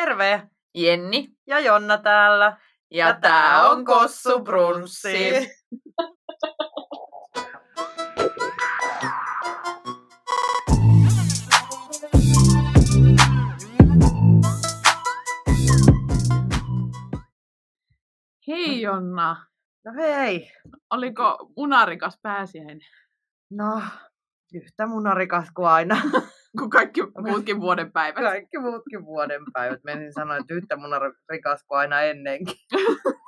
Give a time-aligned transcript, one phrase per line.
[0.00, 0.48] Terve!
[0.74, 1.28] Jenni.
[1.46, 2.56] Ja Jonna täällä.
[2.90, 5.48] Ja, tää on Kossu Brunssi.
[18.48, 19.46] Hei Jonna,
[19.84, 20.52] No hei.
[20.90, 22.80] oliko munarikas pääsiäinen,
[23.50, 23.82] No,
[24.54, 25.96] yhtä munarikas kuin aina.
[26.58, 28.24] kun kaikki muutkin vuoden päivät?
[28.24, 29.80] Kaikki muutkin vuoden päivät.
[29.84, 32.56] Menin sanoa, että yhtä munarikas kuin aina ennenkin.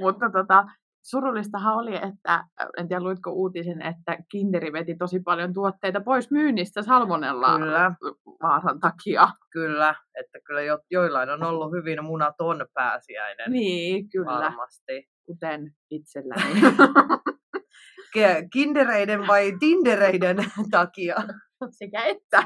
[0.00, 0.64] Mutta tota,
[1.02, 2.44] surullistahan oli, että,
[2.76, 7.94] en tiedä luitko uutisen, että Kinderi veti tosi paljon tuotteita pois myynnistä salmonella Kyllä.
[8.42, 9.28] vaaran takia.
[9.50, 13.52] Kyllä, että kyllä jo, joillain on ollut hyvin munaton pääsiäinen.
[13.52, 15.08] Niin, kyllä, Varmasti.
[15.26, 16.60] kuten itselläni.
[18.52, 20.36] Kindereiden vai Tindereiden
[20.70, 21.16] takia?
[21.78, 22.44] Sekä että.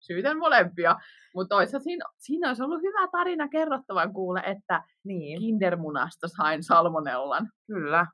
[0.00, 0.96] Syytän molempia.
[1.34, 7.48] Mutta siinä, siinä olisi ollut hyvä tarina kerrottavan kuule, että Niin, kindermunasta sain salmonellan.
[7.66, 8.06] kyllä.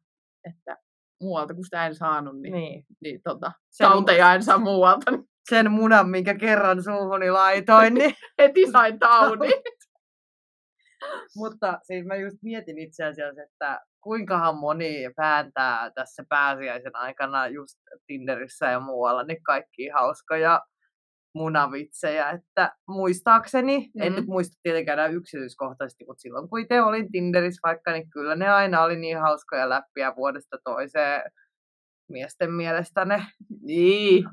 [0.44, 0.76] Että
[1.22, 2.72] muualta, kun sitä en saanut, niin, niin.
[2.72, 2.84] Niin.
[3.02, 8.14] niin tota, Sen- tauteja en saa muualta, niin Sen munan, minkä kerran suuhuni laitoin, niin
[8.38, 9.52] heti sain taudin.
[11.36, 17.78] Mutta siis mä just mietin itse asiassa, että kuinkahan moni vääntää tässä pääsiäisen aikana just
[18.06, 20.60] Tinderissä ja muualla niin kaikki hauskoja
[21.34, 24.02] munavitsejä, että muistaakseni, mm.
[24.02, 28.48] en nyt muista tietenkään yksityiskohtaisesti, mutta silloin kun itse olin Tinderissä vaikka, niin kyllä ne
[28.48, 31.22] aina oli niin hauskoja läppiä vuodesta toiseen
[32.08, 33.26] miesten mielestä ne.
[33.62, 34.24] Niin,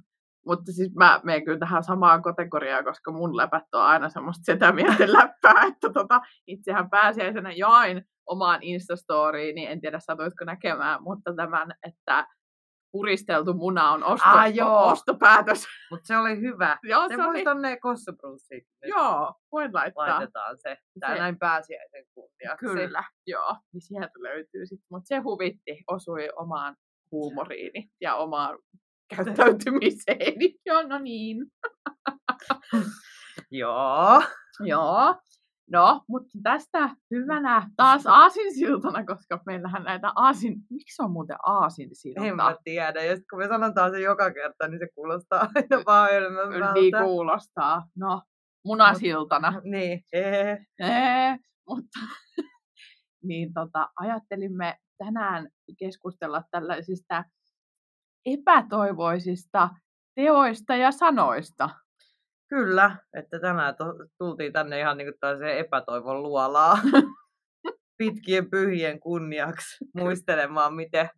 [0.45, 5.13] mutta siis mä menen kyllä tähän samaan kategoriaan, koska mun läpät on aina semmoista setämiesten
[5.13, 11.71] läppää, että tota, itsehän pääsiäisenä jain omaan Instastoriin, niin en tiedä satuitko näkemään, mutta tämän,
[11.87, 12.27] että
[12.91, 14.87] puristeltu muna on osto, Ah, joo.
[14.91, 15.65] ostopäätös.
[15.91, 16.77] Mutta se oli hyvä.
[16.83, 17.77] joo, Se se oli, tonne
[18.87, 20.07] joo, voin laittaa.
[20.09, 20.77] laitetaan se.
[20.99, 22.65] Tää Se- näin pääsiäisen kunniaksi.
[22.65, 24.85] Kyllä, joo, niin sieltä löytyy sitten.
[24.91, 26.75] Mutta se huvitti, osui omaan
[27.11, 28.59] huumoriini ja omaan
[29.09, 30.55] käyttäytymiseeni.
[30.65, 31.37] Joo, no niin.
[33.51, 34.21] Joo.
[34.59, 35.15] Joo.
[35.71, 40.55] No, mutta tästä hyvänä taas aasinsiltana, koska meillähän näitä aasin...
[40.69, 42.35] Miksi on muuten En aasinsilta?
[42.35, 43.03] mä tiedä.
[43.03, 46.23] Ja sit kun me sanotaan se joka kerta, niin se kuulostaa aina vaan Niin
[46.93, 47.03] hölmöltä.
[47.03, 47.87] kuulostaa.
[47.95, 48.21] No,
[48.65, 49.61] munasiltana.
[49.63, 50.03] Niin.
[50.13, 50.65] Ee.
[50.81, 51.37] Ee,
[51.69, 51.99] mutta
[53.23, 55.49] niin tota, ajattelimme tänään
[55.79, 57.23] keskustella tällaisista
[58.25, 59.69] epätoivoisista
[60.15, 61.69] teoista ja sanoista.
[62.49, 66.77] Kyllä, että tänään to- tultiin tänne ihan niin kuin epätoivon luolaa
[67.97, 71.09] pitkien pyhien kunniaksi muistelemaan, miten,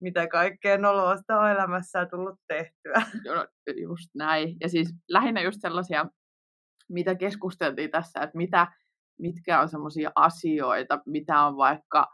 [0.00, 3.02] mitä kaikkea nolosta on elämässä tullut tehtyä.
[3.24, 3.46] Joo,
[3.76, 4.56] Just näin.
[4.60, 6.06] Ja siis lähinnä just sellaisia,
[6.88, 8.66] mitä keskusteltiin tässä, että mitä,
[9.18, 12.06] mitkä on sellaisia asioita, mitä on vaikka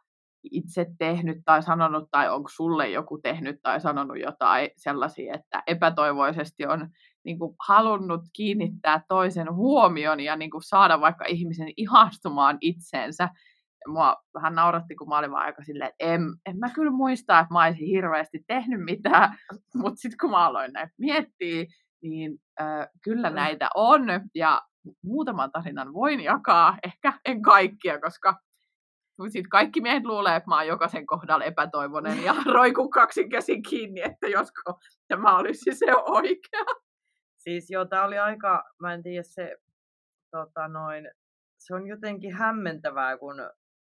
[0.51, 6.67] itse tehnyt tai sanonut, tai onko sulle joku tehnyt tai sanonut jotain sellaisia, että epätoivoisesti
[6.67, 6.89] on
[7.25, 13.29] niin kuin, halunnut kiinnittää toisen huomion ja niin kuin, saada vaikka ihmisen ihastumaan itseensä.
[13.87, 16.91] Ja mua vähän nauratti, kun mä olin vaan aika silleen, että en, en mä kyllä
[16.91, 19.39] muista, että mä olisin hirveästi tehnyt mitään,
[19.83, 21.65] mutta sitten kun mä aloin näitä miettiä,
[22.03, 24.03] niin äh, kyllä näitä on,
[24.34, 24.63] ja
[25.05, 28.41] muutaman tarinan voin jakaa, ehkä en kaikkia, koska
[29.28, 34.00] sit kaikki miehet luulee, että mä oon jokaisen kohdalla epätoivoinen ja roikun kaksin käsin kiinni,
[34.00, 36.65] että josko tämä olisi se oikea.
[37.37, 39.56] Siis joo, tää oli aika, mä en tiedä se,
[40.31, 41.10] tota noin,
[41.59, 43.37] se on jotenkin hämmentävää, kun,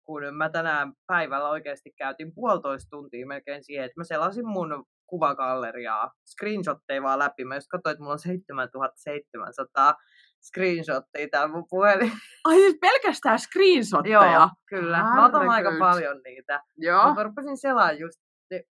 [0.05, 6.11] kun mä tänään päivällä oikeasti käytin puolitoista tuntia melkein siihen, että mä selasin mun kuvagalleriaa,
[6.27, 7.45] screenshotteja vaan läpi.
[7.45, 9.95] Mä just katsoin, että mulla on 7700
[10.49, 12.13] screenshotteja täällä mun puhelin.
[12.45, 14.33] Ai siis pelkästään screenshotteja?
[14.33, 14.99] Joo, kyllä.
[14.99, 16.61] Mä otan aika paljon niitä.
[16.77, 17.15] Joo.
[17.15, 18.21] Mä rupesin selaamaan just,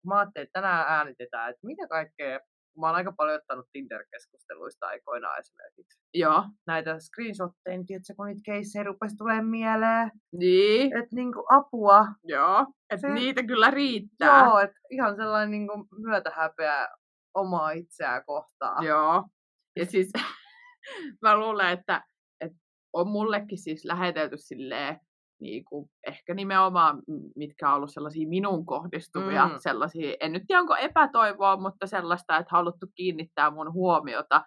[0.06, 2.40] mä ajattelin, että tänään äänitetään, että mitä kaikkea,
[2.80, 5.98] mä oon aika paljon ottanut Tinder-keskusteluista aikoinaan esimerkiksi.
[6.14, 6.44] Joo.
[6.66, 10.96] Näitä screenshotteja, niin tiedätkö, kun niitä keissejä rupesi tulemaan mieleen, Niin.
[10.98, 12.06] että niinku apua.
[12.24, 12.66] Joo.
[12.90, 14.44] Että Se- niitä kyllä riittää.
[14.44, 16.88] Joo, että ihan sellainen niinku myötähäpeä
[17.34, 18.84] omaa itseään kohtaan.
[18.84, 19.24] Joo.
[19.76, 20.12] Ja siis
[21.22, 22.04] mä luulen, että,
[22.40, 22.58] että
[22.92, 25.00] on mullekin siis lähetelty silleen,
[25.40, 27.02] niin kuin, ehkä nimenomaan,
[27.36, 29.54] mitkä on ollut sellaisia minun kohdistuvia, Mm.
[29.58, 34.44] sellaisia, en nyt tiedä onko epätoivoa, mutta sellaista, että haluttu kiinnittää mun huomiota,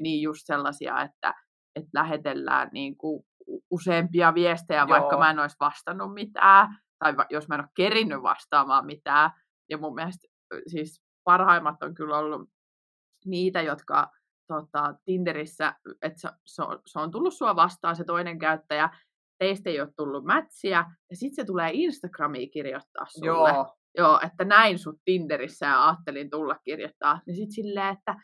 [0.00, 1.34] niin just sellaisia, että,
[1.76, 3.24] että lähetellään niin kuin
[3.70, 4.88] useampia viestejä, Joo.
[4.88, 6.68] vaikka mä en olisi vastannut mitään,
[6.98, 9.30] tai va- jos mä en ole kerinnyt vastaamaan mitään.
[9.70, 10.28] Ja mun mielestä
[10.66, 12.48] siis parhaimmat on kyllä ollut
[13.24, 14.10] niitä, jotka
[14.46, 18.90] tota, Tinderissä, että se, se, on, se on tullut sua vastaan se toinen käyttäjä,
[19.38, 23.50] teistä ei ole tullut mätsiä, ja sitten se tulee Instagramiin kirjoittaa sulle.
[23.50, 23.76] Joo.
[23.98, 27.20] Joo, että näin sut Tinderissä ja ajattelin tulla kirjoittaa.
[27.26, 28.16] Niin sitten silleen, että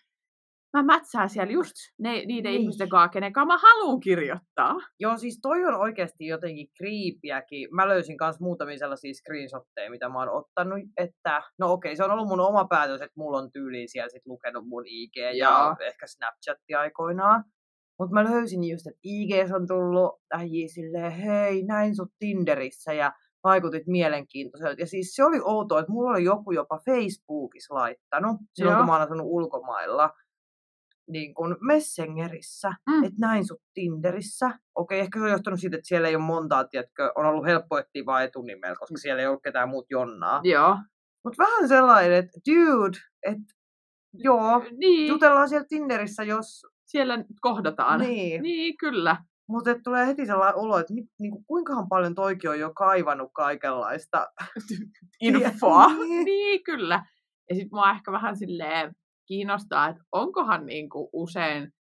[0.76, 2.61] mä mätsään siellä just ne, niiden Niin.
[2.61, 4.75] ihmisten kanssa, kenen kanssa mä haluan kirjoittaa.
[5.00, 7.69] Joo, siis toi on oikeasti jotenkin kriipiäkin.
[7.75, 12.11] Mä löysin myös muutamia sellaisia screenshotteja, mitä mä oon ottanut, että no okei, se on
[12.11, 15.76] ollut mun oma päätös, että mulla on tyyli siellä sit lukenut mun IG ja Joo.
[15.81, 17.44] ehkä Snapchatti aikoinaan.
[17.99, 23.12] Mutta mä löysin just, että IG on tullut äijii silleen, hei, näin sut Tinderissä ja
[23.44, 24.81] vaikutit mielenkiintoiselta.
[24.82, 28.79] Ja siis se oli outoa, että mulla oli joku jopa Facebookissa laittanut, silloin Joo.
[28.79, 30.11] kun mä oon asunut ulkomailla,
[31.08, 33.05] niin kuin Messengerissä, Mm.
[33.05, 34.50] että näin sut Tinderissä.
[34.75, 37.78] Okei, ehkä se on johtunut siitä, että siellä ei ole montaa, tiedätkö, on ollut helppo
[37.78, 40.40] etsiä vaan etunimellä, koska siellä ei ollut ketään muut jonnaa.
[40.44, 40.76] Joo.
[41.25, 43.55] Mutta vähän sellainen, että dude, että
[44.14, 46.66] joo, Niin, jutellaan siellä Tinderissä, jos...
[46.87, 48.00] siellä kohdataan.
[48.00, 48.43] Niin.
[48.43, 49.16] niin kyllä.
[49.49, 54.26] Mutta tulee heti sellainen olo, että mit, niinku, kuinkahan paljon toikin on jo kaivannut kaikenlaista
[55.20, 55.87] Infoa.
[55.88, 56.25] Niin.
[56.25, 57.05] niin, kyllä.
[57.50, 58.94] Ja sitten mua ehkä vähän silleen
[59.29, 61.73] kiinnostaa, että onkohan niinku usein,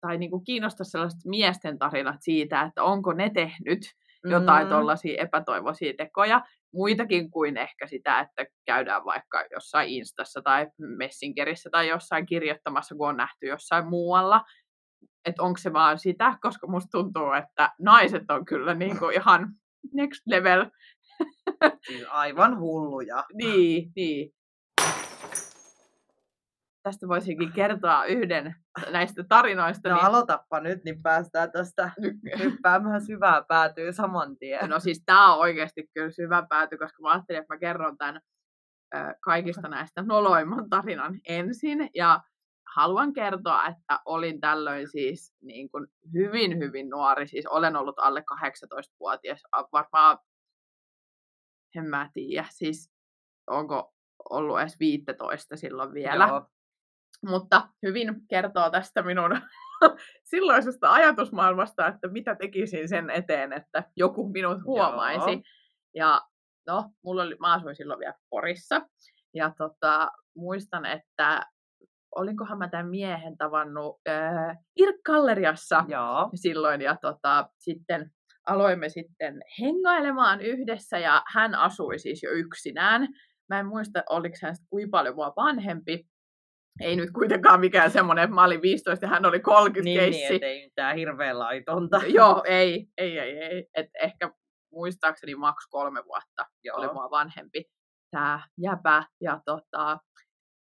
[0.00, 3.80] tai niinku kiinnostaa sellaiset miesten tarinat siitä, että onko ne tehnyt
[4.24, 4.70] jotain Mm.
[4.70, 6.42] tuollaisia epätoivoisia tekoja,
[6.74, 13.08] muitakin kuin ehkä sitä, että käydään vaikka jossain Instassa tai Messengerissä tai jossain kirjoittamassa, kun
[13.08, 14.44] on nähty jossain muualla.
[15.24, 19.48] Että onko se vaan sitä, koska musta tuntuu, että naiset on kyllä niinku ihan
[19.94, 20.66] next level.
[21.86, 23.24] Siis aivan hulluja.
[23.34, 24.32] niin, niin.
[26.86, 28.54] Tästä voisinkin kertoa yhden
[28.92, 29.88] näistä tarinoista.
[29.88, 30.04] No niin...
[30.04, 31.90] aloitappa nyt, niin päästään tästä
[32.38, 34.70] hyppäämään syvää päätyy saman tien.
[34.70, 38.20] No siis tämä on oikeasti kyllä syvä pääty, koska mä ajattelin, että mä kerron tämän
[38.94, 41.90] ö, kaikista näistä noloimman tarinan ensin.
[41.94, 42.20] Ja
[42.76, 47.26] haluan kertoa, että olin tällöin siis niin kuin hyvin, hyvin nuori.
[47.26, 49.42] Siis olen ollut alle 18-vuotias.
[49.52, 50.18] a- Varmaan,
[51.76, 52.90] en mä tiedä, siis
[53.46, 53.94] onko
[54.30, 56.26] ollut edes 15 silloin vielä.
[56.26, 56.46] Joo.
[57.26, 59.40] Mutta hyvin kertoo tästä minun
[60.30, 65.30] silloisesta ajatusmaailmasta, että mitä tekisin sen eteen, että joku minut huomaisi.
[65.30, 65.42] Joo.
[65.94, 66.20] Ja
[66.66, 68.80] no, mulla oli, mä asuin silloin vielä Porissa.
[69.34, 71.40] Ja tota, muistan, että
[72.16, 76.30] olinkohan mä tämän miehen tavannut äh, Irk-galleriassa Joo.
[76.34, 76.80] silloin.
[76.80, 78.10] Ja tota, sitten
[78.46, 83.08] aloimme sitten hengailemaan yhdessä ja hän asui siis jo yksinään.
[83.48, 86.06] Mä en muista, oliko hän kuinka paljon mua vanhempi.
[86.80, 90.18] Ei nyt kuitenkaan mikään semmoinen, että mä olin 15 ja hän oli 30 Niin, keissi.
[90.22, 92.00] niin ettei mitään hirveän laitonta.
[92.18, 93.66] Joo, ei, ei, ei, ei.
[93.76, 94.30] Et ehkä
[94.72, 96.76] muistaakseni maks kolme vuotta Joo.
[96.78, 97.64] oli mua vanhempi
[98.10, 99.04] tämä jäpä.
[99.20, 99.98] Ja tota,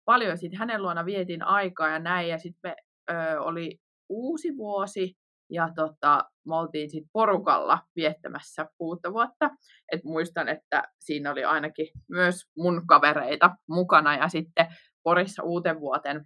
[0.05, 2.29] paljon sitten hänen luona vietin aikaa ja näin.
[2.29, 2.75] Ja sitten me
[3.11, 3.77] ö, oli
[4.09, 5.13] uusi vuosi
[5.51, 9.49] ja tota, me oltiin sitten porukalla viettämässä uutta vuotta.
[9.91, 14.67] Et muistan, että siinä oli ainakin myös mun kavereita mukana ja sitten
[15.09, 16.25] Porissa uuten vuoten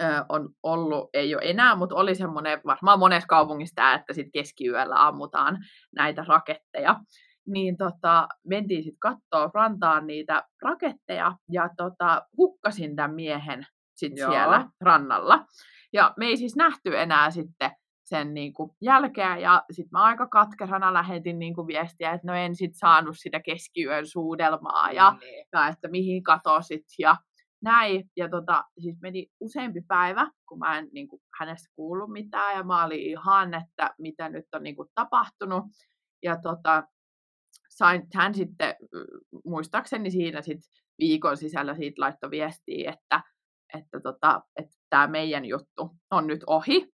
[0.00, 4.32] ö, on ollut, ei ole enää, mutta oli semmoinen varmaan monessa kaupungissa tämä, että sitten
[4.32, 5.58] keskiyöllä ammutaan
[5.96, 7.00] näitä raketteja.
[7.46, 14.30] Niin tota, mentiin sitten katsoa rantaan niitä raketteja ja tota, hukkasin tämän miehen sit Joo.
[14.30, 15.44] siellä rannalla.
[15.92, 17.70] Ja me ei siis nähty enää sitten
[18.04, 22.34] sen niin kuin jälkeä ja sitten mä aika katkerana lähetin niin kuin viestiä, että no
[22.34, 25.46] en sit saanut sitä keskiyön suudelmaa ja Niin.
[25.52, 27.16] ja että mihin katosit ja
[27.62, 28.10] näin.
[28.16, 32.62] Ja tota, siis meni useampi päivä, kun mä en niin kuin, hänestä kuullut mitään ja
[32.62, 35.64] mä olin ihan, että mitä nyt on niin kuin, tapahtunut.
[36.22, 36.82] Ja tota,
[37.68, 40.60] sain, hän sitten, mm, muistaakseni siinä sit
[40.98, 43.22] viikon sisällä siitä laittoi viestiä, että
[43.74, 46.92] että tota, että meidän juttu on nyt ohi.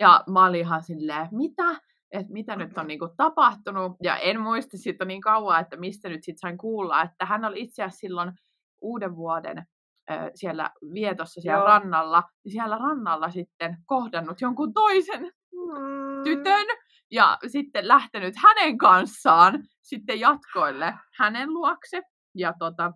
[0.00, 1.80] Ja mä olin ihan silleen, mitä?
[2.10, 3.92] Että mitä nyt on niinku tapahtunut.
[4.02, 7.60] Ja en muista siitä niin kauan, että mistä nyt sitten sain kuulla, että hän oli
[7.60, 8.32] itse asiassa silloin
[8.80, 9.66] uuden vuoden
[10.34, 11.66] siellä vietossa siellä Joo.
[11.68, 16.24] rannalla, niin siellä rannalla sitten kohdannut jonkun toisen Mm.
[16.24, 16.66] tytön
[17.10, 22.02] ja sitten lähtenyt hänen kanssaan sitten jatkoille hänen luokse.
[22.34, 22.92] Ja tota,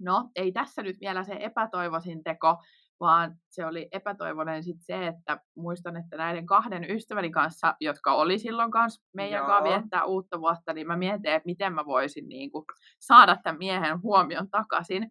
[0.00, 2.62] no, ei tässä nyt vielä se epätoivoisin teko,
[3.00, 8.38] vaan se oli epätoivoinen sitten se, että muistan, että näiden kahden ystäväni kanssa, jotka oli
[8.38, 12.50] silloin kanssa meidän kanssa viettää uutta vuotta, niin mä mietin, että miten mä voisin niin
[12.50, 12.64] kuin,
[13.00, 15.10] saada tämän miehen huomion takaisin.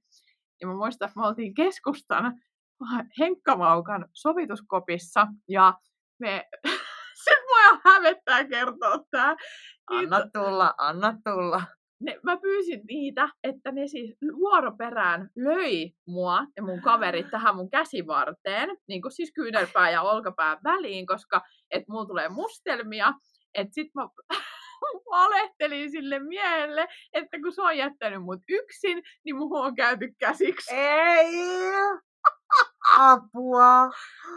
[0.61, 2.33] Ja mä muistan, että me oltiin keskustan
[3.19, 5.73] Henkkamaukan sovituskopissa ja
[6.19, 6.45] me,
[7.23, 9.35] se mua hävettää kertoa tää.
[9.89, 11.61] Anna tulla, anna tulla.
[11.99, 17.69] ne, mä pyysin niitä, että ne siis vuoroperään löi mua ja mun kaverit tähän mun
[17.69, 23.13] käsivarteen, niin kuin siis kyynärpää ja olkapää väliin, koska et mulla tulee mustelmia,
[23.53, 24.07] että sit mä
[25.11, 30.75] valehtelin sille miehelle, että kun se on jättänyt mut yksin, niin muuhun on käyty käsiksi.
[30.75, 31.71] Ei!
[32.97, 33.89] Apua!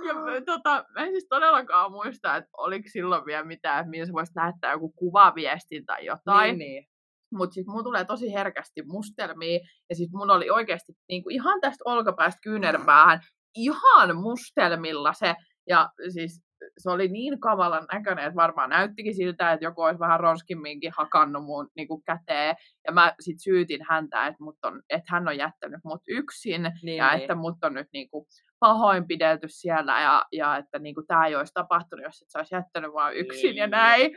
[0.06, 0.14] Ja
[0.46, 4.72] tota, mä en siis todellakaan muista, että oliko silloin vielä mitään, että sä voisit lähettää
[4.72, 6.58] joku kuvaviestin tai jotain.
[6.58, 6.84] Niin, niin.
[7.32, 9.58] Mutta sitten mulla tulee tosi herkästi mustelmia.
[9.90, 13.20] Ja sitten mun oli oikeasti niinku ihan tästä olkapäästä kyynärpäähän
[13.56, 15.34] ihan mustelmilla se.
[15.68, 16.47] Ja siis
[16.78, 21.44] se oli niin kamalan näköinen, että varmaan näyttikin siltä, että joku olisi vähän ronskimminkin hakannut
[21.44, 22.56] mun niin kuin käteen.
[22.86, 26.96] Ja mä sitten syytin häntä, että, mut on, että hän on jättänyt mut yksin Niin,
[26.96, 27.20] ja niin.
[27.20, 28.26] että mut on nyt niin kuin
[28.58, 32.54] pahoinpidelty siellä ja, ja että niin kuin tämä ei olisi tapahtunut, jos et sä olisi
[32.54, 33.70] jättänyt vaan yksin ja Niin.
[33.70, 34.10] näin.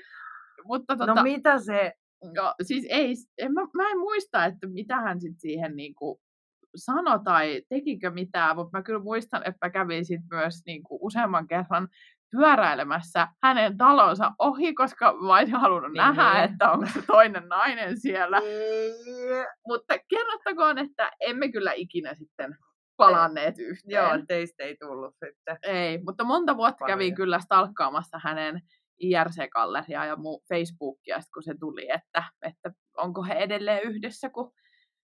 [0.63, 1.93] Mutta tota, No mitä se...
[2.33, 6.21] Joo, siis ei, en, mä, mä en muista, että mitä hän sit siihen niinku
[6.75, 11.48] sanoi tai tekikö mitään, mutta mä kyllä muistan, että mä kävin sit myös niinku useamman
[11.48, 11.88] kerran
[12.31, 16.51] pyöräilemässä hänen talonsa ohi, koska mä olisin halunnut Niin, nähdä, niin.
[16.51, 18.38] että onko se toinen nainen siellä.
[19.67, 22.55] Mutta kerrottakoon, että emme kyllä ikinä sitten
[22.97, 23.95] palanneet yhteen.
[23.95, 25.57] Joo, teistä ei tullut sitten.
[25.63, 27.15] Ei, mutta monta vuotta kävin Paljon.
[27.15, 28.61] kyllä stalkkaamassa hänen
[29.00, 34.51] IRC-galleriaa ja mun Facebookia, kun se tuli, että, että onko he edelleen yhdessä, kun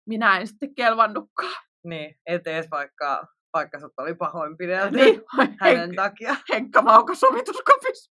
[0.08, 1.64] minä en sitten kelvannutkaan.
[1.84, 5.22] Niin, et edes vaikka, vaikka sut oli pahoinpidelty Niin,
[5.60, 6.36] hänen Henk- takia.
[6.52, 8.12] Henkka Mauka sovituskopissa.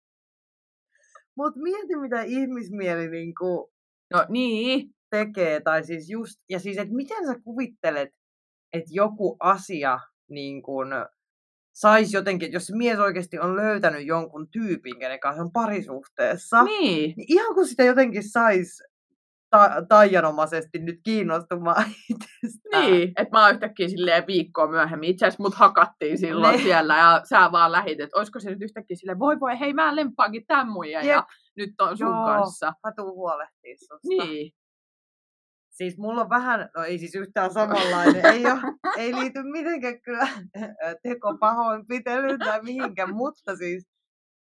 [1.37, 3.75] Mutta mieti, mitä ihmismieli niinku
[4.15, 8.11] No niin, tekee, tai siis just, ja siis, että miten sä kuvittelet,
[8.73, 9.99] että joku asia
[10.31, 10.89] niin kun,
[11.75, 17.15] saisi jotenkin, jos mies oikeasti on löytänyt jonkun tyypin, kenen kanssa on parisuhteessa, niin.
[17.17, 18.85] niin ihan kun sitä jotenkin saisi
[19.59, 22.85] ta- taianomaisesti nyt kiinnostumaan itsestään.
[22.85, 25.11] Niin, että mä oon yhtäkkiä silleen viikkoa myöhemmin.
[25.11, 26.63] Itse asiassa mut hakattiin silloin Ne.
[26.63, 29.97] siellä ja sä vaan lähit, että olisiko se nyt yhtäkkiä silleen, voi voi, hei mä
[29.97, 32.25] lemppaankin tämän muijan ja nyt on sun Joo.
[32.27, 32.73] kanssa.
[32.87, 34.25] Mä tuun huolehtimaan susta.
[34.25, 34.53] Niin,
[35.71, 38.61] Siis mulla on vähän, no ei siis yhtään samanlainen, ei, ole,
[38.97, 40.29] ei liity mitenkään kyllä
[41.03, 43.89] teko pahoinpitelyyn tai mihinkään, mutta siis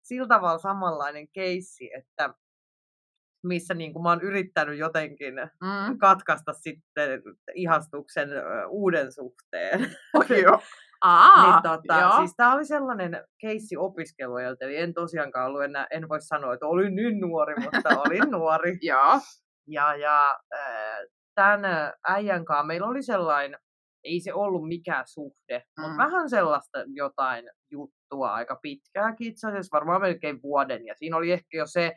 [0.02, 2.35] sillä tavalla samanlainen keissi, että
[3.45, 5.99] missä niin kuin mä oon yrittänyt jotenkin mm.
[5.99, 7.23] katkaista sitten
[7.54, 8.28] ihastuksen
[8.68, 9.97] uuden suhteen.
[10.45, 10.61] Joo.
[11.00, 12.16] Aa, niin, tota, joo.
[12.16, 16.66] siis tämä oli sellainen keissi opiskeluajalta, eli en tosiaankaan ollut enää, en voi sanoa, että
[16.66, 18.78] olin niin nuori, mutta olin nuori.
[18.83, 19.21] Joo.
[19.66, 20.99] Ja, ja äh,
[21.35, 23.59] tämän äijän kanssa meillä oli sellainen,
[24.04, 25.83] ei se ollut mikään suhde, mm.
[25.83, 30.87] mutta vähän sellaista jotain juttua aika pitkääkin itse asiassa, varmaan melkein vuoden.
[30.87, 31.92] Ja siinä oli ehkä jo se,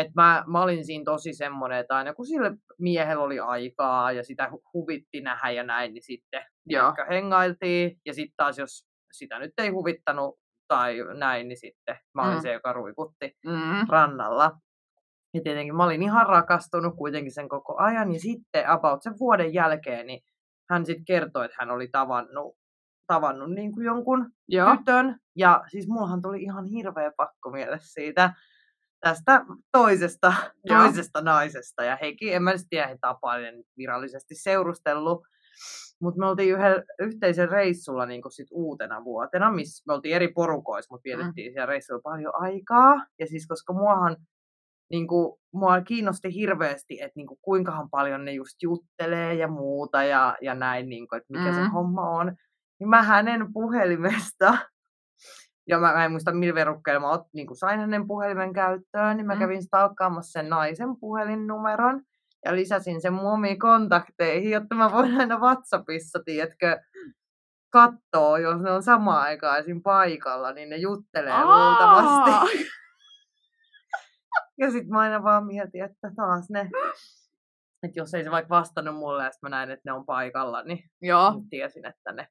[0.00, 4.24] että mä, mä olin siinä tosi semmoinen, että aina kun sille miehellä oli aikaa ja
[4.24, 6.88] sitä hu- huvitti nähdä ja näin, niin sitten Joo.
[6.88, 8.00] ehkä hengailtiin.
[8.06, 10.38] Ja sitten taas jos sitä nyt ei huvittanut
[10.68, 12.42] tai näin, niin sitten mä olin Mm.
[12.42, 13.86] se, joka ruikutti Mm.
[13.88, 14.52] rannalla.
[15.34, 18.12] Ja tietenkin mä olin ihan rakastunut kuitenkin sen koko ajan.
[18.12, 20.20] Ja sitten about sen vuoden jälkeen, niin
[20.70, 22.56] hän sitten kertoi, että hän oli tavannut,
[23.06, 24.76] tavannut niin kuin jonkun Joo.
[24.76, 25.16] tytön.
[25.36, 28.34] Ja siis mullahan tuli ihan hirveä pakko mielessä siitä
[29.00, 30.32] tästä toisesta,
[30.64, 30.82] Joo.
[30.82, 31.84] toisesta naisesta.
[31.84, 35.22] Ja hekin, en mä tiedä, he tapailin virallisesti seurustellut.
[36.02, 40.94] Mutta me oltiin yhden yhteisen reissulla niin sit uutena vuotena, missä me oltiin eri porukoissa,
[40.94, 43.06] mutta vietettiin siellä reissulla paljon aikaa.
[43.18, 44.16] Ja siis koska muahan,
[44.90, 50.02] niin kuin, mua kiinnosti hirveästi, että niin kuin, kuinkahan paljon ne just juttelee ja muuta
[50.02, 51.54] ja, ja näin, niin kuin, että mikä mm.
[51.54, 51.70] se Mm.
[51.70, 52.36] homma on.
[52.80, 54.58] Niin mä hänen puhelimesta,
[55.70, 59.16] ja mä, mä en muista millä verukkeella mä ot, niin kuin sain hänen puhelimen käyttöön,
[59.16, 59.38] niin mä Mm.
[59.38, 62.02] kävin stalkkaamassa sen naisen puhelinnumeron
[62.44, 66.80] ja lisäsin sen mun omiin kontakteihin, jotta mä voin aina WhatsAppissa, tiedätkö,
[67.72, 69.82] kattoo, jos ne on samaan aikaan esim.
[69.82, 72.30] paikalla, niin ne juttelee luultavasti.
[72.30, 72.46] Aa!
[74.58, 76.70] Ja sitten mä aina vaan mietin, että taas ne,
[77.82, 80.84] että jos ei se vaikka vastannut mulle ja mä näin, että ne on paikalla, niin
[81.02, 82.28] Joo, tiesin, että ne,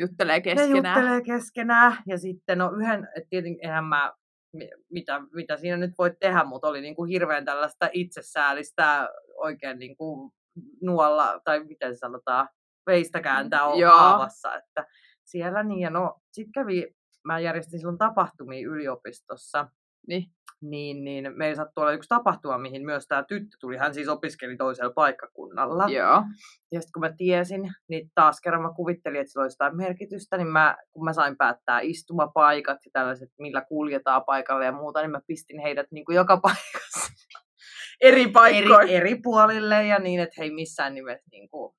[0.00, 0.96] juttelee ne keskenään.
[0.96, 1.96] juttelee keskenään.
[2.06, 4.12] Ja sitten no yhden, että tietenkin eihän mä,
[4.52, 10.32] mi- mitä, mitä siinä nyt voi tehdä, mutta oli niinku hirveän tällaista itsesäällistä oikein niinku
[10.82, 12.48] nuolla, tai miten se sanotaan,
[12.86, 14.86] veistä kääntää on haavassa, että
[15.24, 19.68] siellä niin, ja no sit kävi, mä järjestin silloin tapahtumia yliopistossa,
[20.08, 20.24] Niin.
[20.70, 23.76] Niin, niin meillä sattui olla yksi tapahtuma, mihin myös tämä tyttö tuli.
[23.76, 25.86] Hän siis opiskeli toisella paikkakunnalla.
[25.88, 26.22] Joo.
[26.72, 30.36] Ja sitten kun mä tiesin, niin taas kerran mä kuvittelin, että sillä olisi jotain merkitystä,
[30.36, 35.10] niin mä, kun mä sain päättää istumapaikat ja tällaiset, millä kuljetaan paikalle ja muuta, niin
[35.10, 37.12] mä pistin heidät niin kuin joka paikassa.
[38.00, 38.96] eri paikkoihin.
[38.96, 41.74] eri, eri puolille ja niin, että hei missään nimessä niin kuin,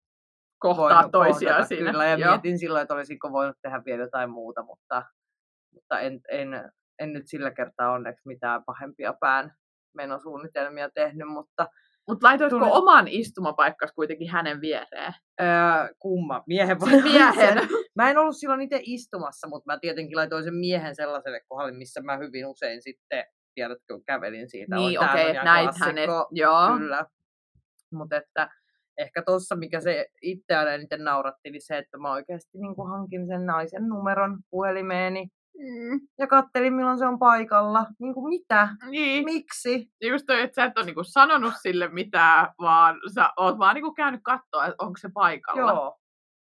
[0.60, 1.92] kohtaa toisiaan siinä.
[1.92, 2.32] Kyllä, ja Joo.
[2.32, 5.04] mietin silloin, että olisinko voinut tehdä vielä jotain muuta, mutta,
[5.74, 9.52] mutta en, en, en nyt sillä kertaa onneksi mitään pahempia pään
[9.94, 11.68] menosuunnitelmia tehnyt, mutta
[12.08, 15.14] Mutta laitoitko Tuli- oman istumapaikkas kuitenkin hänen viereen?
[15.42, 15.48] öö,
[16.00, 17.58] kumma, miehen vai Siis miehen.
[17.96, 22.02] Mä en ollut silloin itse istumassa, mutta mä tietenkin laitoin sen miehen sellaiselle kohdalle, missä
[22.02, 23.24] mä hyvin usein sitten,
[23.56, 24.76] tiedätkö, kävelin siitä.
[24.76, 26.10] niin, okei, ihan näit hänet.
[26.32, 26.78] Joo.
[26.78, 27.06] Kyllä.
[27.94, 28.50] Mutta että
[28.98, 33.28] ehkä tuossa, mikä se itse aina eniten nauratti, niin se, että mä oikeasti niin hankin
[33.28, 35.28] sen naisen numeron puhelimeeni
[35.60, 37.86] Mm, ja kattelin, milloin se on paikalla.
[38.00, 38.70] Niin kuin mitä?
[38.90, 39.26] niin.
[39.26, 39.92] Miksi?
[40.02, 43.94] Just toi, että sä et ole niinku sanonut sille mitään, vaan sä oot vaan niinku
[43.94, 45.72] käynyt katsoa, että onko se paikalla.
[45.72, 46.00] Joo.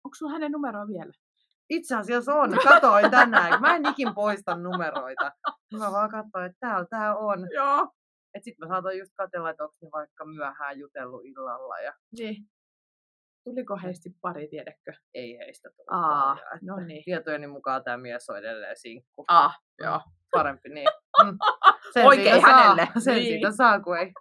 [0.04, 1.12] Onko sulla hänen numeroa vielä?
[1.70, 2.50] Itse asiassa on.
[2.64, 3.62] Katoin tänään.
[3.62, 5.32] Mä en ikin poista numeroita.
[5.80, 7.48] Mä vaan katsoin, että täällä tää on.
[7.54, 7.90] Joo.
[8.34, 12.36] Et sit mä saatoin just katsella, että onko ne vaikka myöhään jutellut illalla ja Niin.
[13.44, 14.94] Tuliko heistä pari, tiedätkö?
[15.14, 17.04] ei heistä tullut Aa, no niin.
[17.06, 19.26] Tietojeni mukaan tämä mies on edelleen sinkku.
[19.28, 20.02] Ah, joo.
[20.32, 20.88] Parempi niin.
[21.24, 21.38] Mm.
[22.08, 22.86] Oikein siitä hänelle.
[22.86, 23.26] Saa, sen Niin.
[23.28, 24.12] siitä saa, kun ei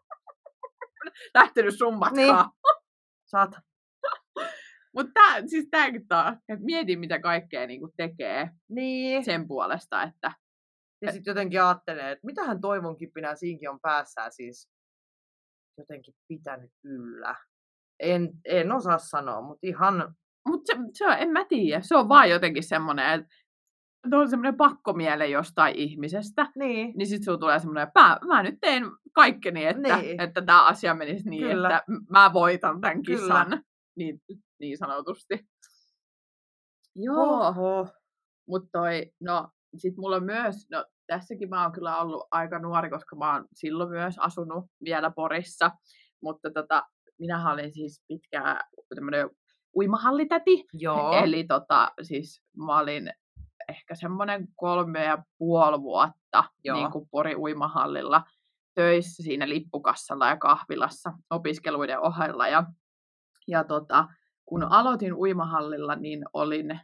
[1.35, 2.17] Lähtenyt sun matkaa.
[2.17, 2.37] Niin.
[3.27, 3.63] saata.
[4.95, 9.25] Mutta siis tämäkin taas, että mieti mitä kaikkea niinku tekee Niin.
[9.25, 10.33] sen puolesta, että
[11.03, 14.71] Ja sitten jotenkin ajattelee, että mitähän toivon kipinä siinkin on päässään siis
[15.79, 17.37] jotenkin pitänyt yllä.
[18.03, 20.15] En, en osaa sanoa, mutta ihan
[20.49, 24.57] Mutta se, se on, en mä tiedä, se on vaan jotenkin semmoinen, että on semmoinen
[24.57, 26.93] pakkomiele jostain ihmisestä, niin.
[26.97, 30.21] niin sitten sulla tulee semmoinen, että mä, mä nyt teen kaikkeni, että, Niin.
[30.21, 31.69] että tämä asia menisi niin, Kyllä.
[31.69, 33.21] että mä voitan tämän Kyllä.
[33.21, 33.65] kisan,
[33.97, 34.21] niin,
[34.61, 35.39] niin sanotusti.
[36.97, 37.89] Joo, Oho.
[38.49, 42.91] mutta toi, no sit mulla on myös, no tässäkin mä oon kyllä ollut aika nuori,
[42.91, 45.71] koska mä oon silloin myös asunut vielä Porissa,
[46.23, 46.83] mutta tota,
[47.23, 48.61] minähän olin siis pitkään
[48.95, 49.31] tämmöinen
[49.77, 51.13] uimahallitäti, Joo.
[51.13, 53.13] Eli tota, siis mä olin
[53.69, 56.77] ehkä semmoinen kolme ja puoli vuotta Joo.
[56.77, 58.23] niin kuin Pori uimahallilla
[58.75, 62.49] töissä siinä lippukassalla ja kahvilassa opiskeluiden ohella.
[62.49, 62.65] Ja,
[63.49, 64.09] ja tota,
[64.47, 66.81] kun aloitin uimahallilla, niin olin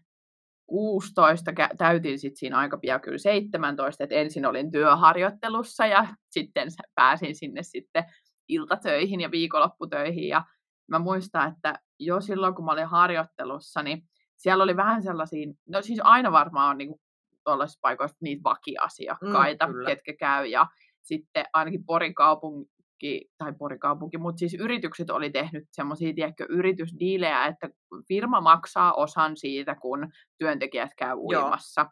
[0.67, 6.69] 16, kä- täytin sitten siinä aika pian kyllä 17, että ensin olin työharjoittelussa ja sitten
[6.95, 8.05] pääsin sinne sitten
[8.49, 10.43] iltatöihin ja viikonlopputöihin ja
[10.89, 14.03] mä muistan, että jo silloin kun mä olin harjoittelussa, niin
[14.37, 17.01] siellä oli vähän sellaisia, no siis aina varmaan on niinku
[17.45, 19.87] tuollaisissa paikoissa niitä vakiasiakkaita, Mm, kyllä.
[19.89, 20.67] ketkä käy ja
[21.03, 27.47] sitten ainakin Porin kaupunki, tai Porin kaupunki, mutta siis yritykset oli tehnyt semmoisia, tiedätkö, yritysdiilejä,
[27.47, 27.69] että
[28.09, 30.09] firma maksaa osan siitä, kun
[30.39, 31.43] työntekijät käy Joo.
[31.43, 31.87] uimassa.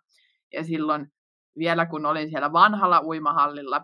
[0.52, 1.06] Ja silloin
[1.58, 3.80] vielä kun olin siellä vanhalla uimahallilla,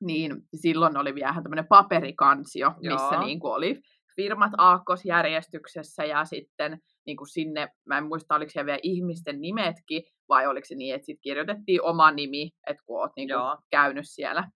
[0.00, 3.24] niin silloin oli vielä tämmöinen paperikansio, missä Joo.
[3.24, 3.80] niin kuin oli
[4.16, 10.02] firmat aakkosjärjestyksessä ja sitten niin kuin sinne, mä en muista oliko siellä vielä ihmisten nimetkin,
[10.28, 14.04] vai oliko se niin, että sitten kirjoitettiin oma nimi, että kun oot niin kuin käynyt
[14.08, 14.48] siellä.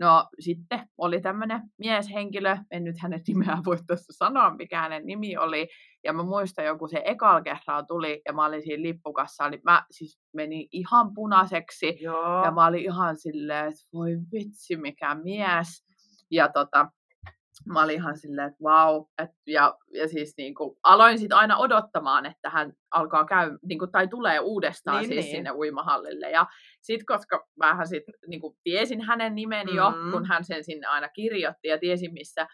[0.00, 5.36] No sitten oli tämmöinen mieshenkilö, en nyt hänen nimeään voi tässä sanoa, mikä hänen nimi
[5.36, 5.68] oli,
[6.04, 9.84] ja mä muistan joku se ekal kerralla tuli, ja mä olin siinä lippukassa, niin mä
[9.90, 12.44] siis menin ihan punaiseksi, Joo.
[12.44, 15.84] ja mä olin ihan silleen, että voi vitsi, mikä mies.
[16.30, 16.90] Ja tota,
[17.66, 19.04] mä olin ihan silleen, että vau.
[19.22, 23.78] Et, ja, ja siis niin kuin, aloin sitten aina odottamaan, että hän alkaa käy, niin
[23.78, 25.36] kuin, tai tulee uudestaan Niin, siis niin.
[25.36, 26.30] sinne uimahallille.
[26.30, 26.46] Ja
[26.82, 30.10] sitten koska mähän sit, niin kuin, tiesin hänen nimen jo, Mm.
[30.12, 32.46] kun hän sen sinne aina kirjoitti ja tiesin, missä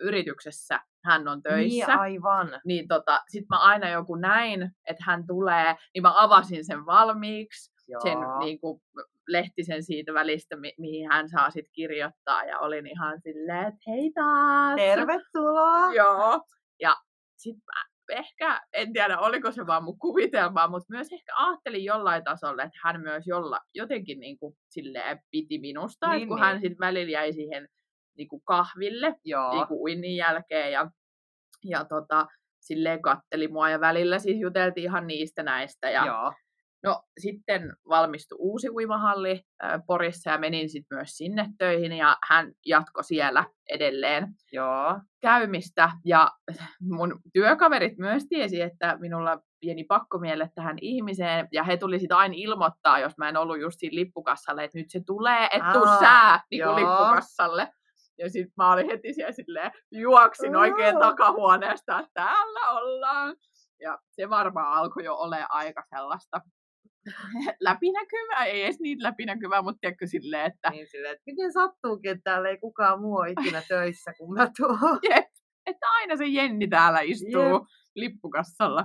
[0.00, 2.60] yrityksessä hän on töissä Niin, aivan.
[2.64, 7.72] niin tota, sit mä aina joku näin, että hän tulee, niin mä avasin sen valmiiksi,
[7.88, 8.00] Joo.
[8.00, 8.80] sen niin kuin,
[9.28, 14.12] lehtisen siitä välistä, mi- mihin hän saa sit kirjoittaa, ja olin ihan silleen, että hei
[14.14, 14.76] taas!
[14.76, 15.94] Tervetuloa.
[15.94, 16.40] Joo,
[16.80, 16.96] ja
[17.36, 22.24] sit mä ehkä, en tiedä oliko se vaan mun kuvitelmaa, mutta myös ehkä ajattelin jollain
[22.24, 26.44] tasolla, että hän myös jolla, jotenkin niin kuin, silleen piti minusta, Niin, että kun niin.
[26.44, 27.68] hän sitten välillä jäi siihen
[28.18, 29.54] niin kuin kahville, Joo.
[29.54, 30.90] niin kuin uinnin jälkeen ja,
[31.64, 32.26] ja tota,
[32.60, 35.90] silleen katteli mua ja välillä siis juteltiin ihan niistä näistä.
[35.90, 36.32] Ja, Joo.
[36.84, 42.52] No sitten valmistui uusi uimahalli äh, Porissa ja menin sitten myös sinne töihin ja hän
[42.66, 45.00] jatkoi siellä edelleen Joo.
[45.20, 46.30] käymistä ja
[46.80, 52.34] mun työkaverit myös tiesi, että minulla pieni pakkomielle tähän ihmiseen ja he tuli sitten aina
[52.36, 56.40] ilmoittaa, jos mä en ollut just siinä lippukassalle, että nyt se tulee, että tuu sää
[56.50, 57.68] niin lippukassalle.
[58.18, 63.36] Ja sitten mä olin heti siellä silleen, juoksin oikein takahuoneesta, että täällä ollaan.
[63.80, 66.40] Ja se varmaan alkoi jo olemaan aika sellaista
[67.60, 70.70] läpinäkyvä, ei edes niin läpinäkyvä, mutta tiedätkö silleen, että...
[70.70, 74.48] Niin silleen, että miten sattuukin, että täällä ei kukaan muu ole ikinä töissä, kun mä
[74.56, 74.78] tuon.
[75.10, 75.24] Jep,
[75.66, 77.62] että aina se Jenni täällä istuu Jep.
[77.94, 78.84] lippukassalla.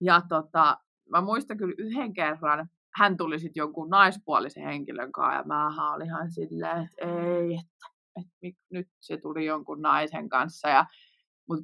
[0.00, 0.78] Ja tota,
[1.10, 6.06] mä muistan kyllä yhden kerran, hän tuli sitten jonkun naispuolisen henkilön kanssa, ja mä olin
[6.06, 7.86] ihan silleen, että ei, että,
[8.46, 10.68] että nyt se tuli jonkun naisen kanssa.
[10.68, 10.86] Ja,
[11.48, 11.60] mut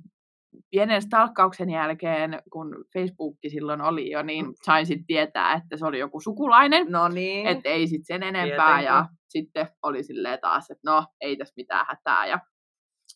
[0.70, 5.98] pienen stalkkauksen jälkeen, kun Facebook silloin oli jo, niin sain sitten tietää, että se oli
[5.98, 6.86] joku sukulainen.
[6.90, 7.46] No niin.
[7.46, 8.82] Että ei sitten sen enempää.
[8.82, 9.16] Ja Tietenkin.
[9.28, 12.26] sitten oli silleen taas, että no, ei tässä mitään hätää.
[12.26, 12.38] Ja,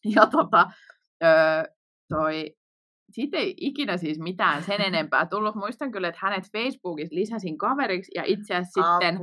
[0.14, 0.70] ja tota,
[1.24, 1.64] öö,
[2.08, 2.56] toi,
[3.10, 5.54] siitä ei ikinä siis mitään sen enempää tullut.
[5.54, 9.18] Muistan kyllä, että hänet Facebookissa lisäsin kaveriksi ja itse asiassa sitten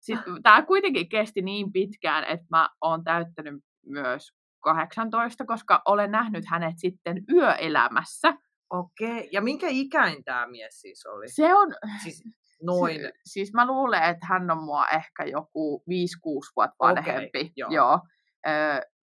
[0.00, 3.54] sit, tämä kuitenkin kesti niin pitkään, että mä oon täyttänyt
[3.86, 4.32] myös
[4.64, 8.34] 18, koska olen nähnyt hänet sitten yöelämässä.
[8.70, 9.28] Okei.
[9.32, 11.28] Ja minkä ikäin tämä mies siis oli?
[11.28, 12.22] Se on, Siis
[12.62, 13.00] noin.
[13.00, 15.92] Si- siis mä luulen, että hän on mua ehkä joku 5-6
[16.56, 17.52] vuotta vanhempi.
[17.56, 17.70] joo.
[17.70, 18.00] joo.
[18.46, 18.50] Ö,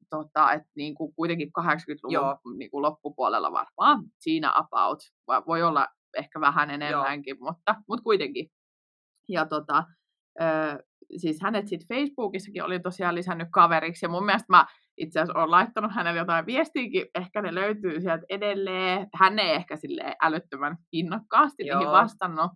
[0.10, 2.40] tota, et niin kuin kuitenkin 80-luvun Joo.
[2.58, 5.00] niin kuin loppupuolella varmaan siinä about.
[5.48, 8.52] Voi olla ehkä vähän enemmänkin, mutta, mutta kuitenkin.
[9.30, 9.84] Ja tota,
[10.42, 10.44] ö,
[11.18, 14.66] siis hänet sitten Facebookissakin oli tosiaan lisännyt kaveriksi, ja mun mielestä mä
[14.98, 19.08] itse asiassa olen laittanut hänelle jotain viestiäkin, ehkä ne löytyy sieltä edelleen.
[19.16, 21.92] Hän ei ehkä sille älyttömän innokkaasti niihin Joo.
[21.92, 22.52] vastannut,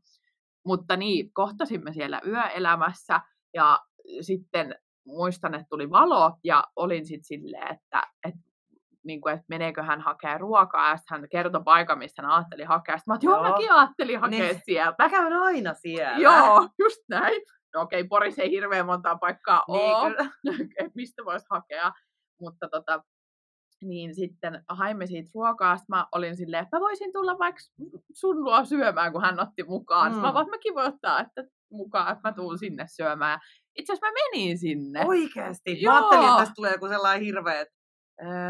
[0.65, 3.21] mutta niin, kohtasimme siellä yöelämässä,
[3.53, 3.79] ja
[4.21, 4.75] sitten
[5.07, 8.39] muistan, että tuli valo, ja olin sitten silleen, että, että
[9.05, 12.63] niin kuin, että meneekö hän hakea ruokaa, ja sitten hän kertoi paikan, mistä hän ajatteli
[12.63, 12.97] hakea.
[12.97, 13.43] Sitten mä että Joo.
[13.43, 14.61] mäkin ajattelin hakea Niin.
[14.65, 15.03] sieltä.
[15.03, 16.17] Mä käyn aina siellä.
[16.17, 17.41] Joo, just näin.
[17.75, 20.29] No okei, okay, Porissa ei hirveän montaa paikkaa Niin ole,
[20.95, 21.91] mistä voisi hakea.
[22.41, 23.03] Mutta tota,
[23.83, 25.77] niin sitten haimme siitä ruokaa.
[25.77, 27.61] Sitten mä olin silleen, että mä voisin tulla vaikka
[28.13, 30.13] sun luo syömään, kun hän otti mukaan.
[30.13, 30.19] Mm.
[30.19, 33.39] Mä vaan, mäkin voin ottaa että mukaan, että mä tuun sinne syömään.
[33.75, 35.05] Itse asiassa mä menin sinne.
[35.05, 35.81] Oikeesti.
[35.81, 35.93] Joo.
[35.93, 37.75] Mä ajattelin, että tästä tulee joku sellainen hirveä, että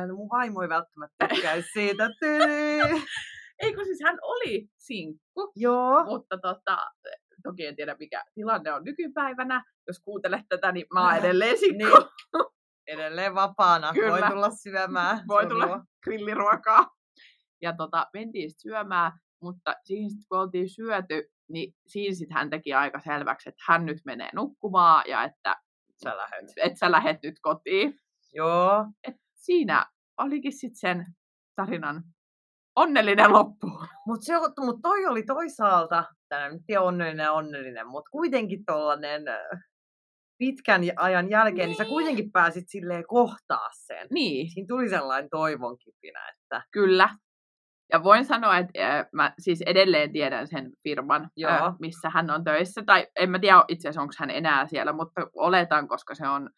[0.08, 2.10] no mun vaimo ei välttämättä tykkäisi siitä.
[3.60, 6.06] Ei kun siis hän oli sinkku, Joo.
[6.06, 6.78] mutta tota,
[7.46, 9.64] toki en tiedä mikä tilanne on nykypäivänä.
[9.88, 11.84] Jos kuuntelet tätä, niin mä oon edelleen sinkku.
[11.84, 12.46] Niin.
[12.88, 13.94] Edelleen vapaana.
[13.94, 14.12] Kyllä.
[14.12, 15.22] Voi tulla syömään.
[15.28, 15.80] Voi sun tulla luo.
[16.04, 16.90] grilliruokaa.
[17.62, 22.50] Ja tota, mentiin sit syömään, mutta siinä sit, kun oltiin syöty, niin siinä sit hän
[22.50, 25.56] teki aika selväksi, että hän nyt menee nukkumaan ja että
[26.04, 26.46] Sä lähet.
[26.58, 28.00] et sä lähet nyt kotiin.
[28.34, 28.86] Joo.
[29.08, 29.86] Et siinä
[30.18, 31.06] olikin sitten sen
[31.56, 32.04] tarinan
[32.76, 33.68] onnellinen loppu.
[34.06, 36.04] Mutta mut toi oli toisaalta,
[36.52, 39.24] nyt tiedä onnellinen onnellinen, mutta kuitenkin tollanen
[40.38, 41.68] pitkän ajan jälkeen, niin.
[41.68, 41.90] niin sä Niin.
[41.90, 44.08] kuitenkin pääsit silleen kohtaa sen.
[44.12, 47.10] Niin, Siinä tuli sellainen toivon kipinä, että kyllä.
[47.94, 51.52] Ja voin sanoa, että äh, mä siis edelleen tiedän sen firman, Joo.
[51.52, 52.84] äh, missä hän on töissä.
[52.86, 56.50] Tai en mä tiedä itse asiassa, onko hän enää siellä, mutta oletan, koska se on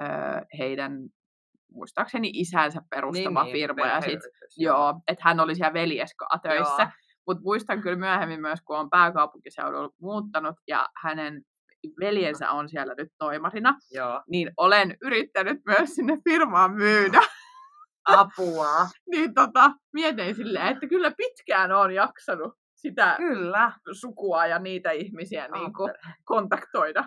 [0.00, 0.92] äh, heidän,
[1.74, 3.86] muistaakseni isänsä perustama niin, firma.
[3.86, 4.20] Ja sit,
[4.56, 6.82] joo, että hän oli siellä veljeskaa töissä.
[6.82, 6.90] Joo.
[7.26, 11.42] Mutta muistan kyllä myöhemmin myös, kun on pääkaupunkiseudulla muuttanut ja hänen
[12.00, 14.22] veljensä on siellä nyt toimarina, Joo.
[14.30, 17.20] niin olen yrittänyt myös sinne firmaan myydä.
[18.04, 18.86] Apua.
[19.12, 23.72] niin tota, mietin silleen, että kyllä pitkään on jaksanut sitä Kyllä.
[24.00, 25.92] sukua ja niitä ihmisiä niin kuin,
[26.24, 27.04] kontaktoida.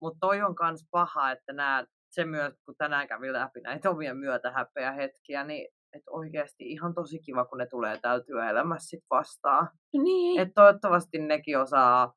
[0.00, 4.14] Mutta toi on kans paha, että nää, se myös, kun tänään kävi läpi näitä omia
[4.14, 9.68] myötähäpeä hetkiä, niin että oikeasti ihan tosi kiva, kun ne tulee täällä työelämässä sit vastaan.
[9.92, 10.40] Niin.
[10.40, 12.12] Et toivottavasti nekin osaa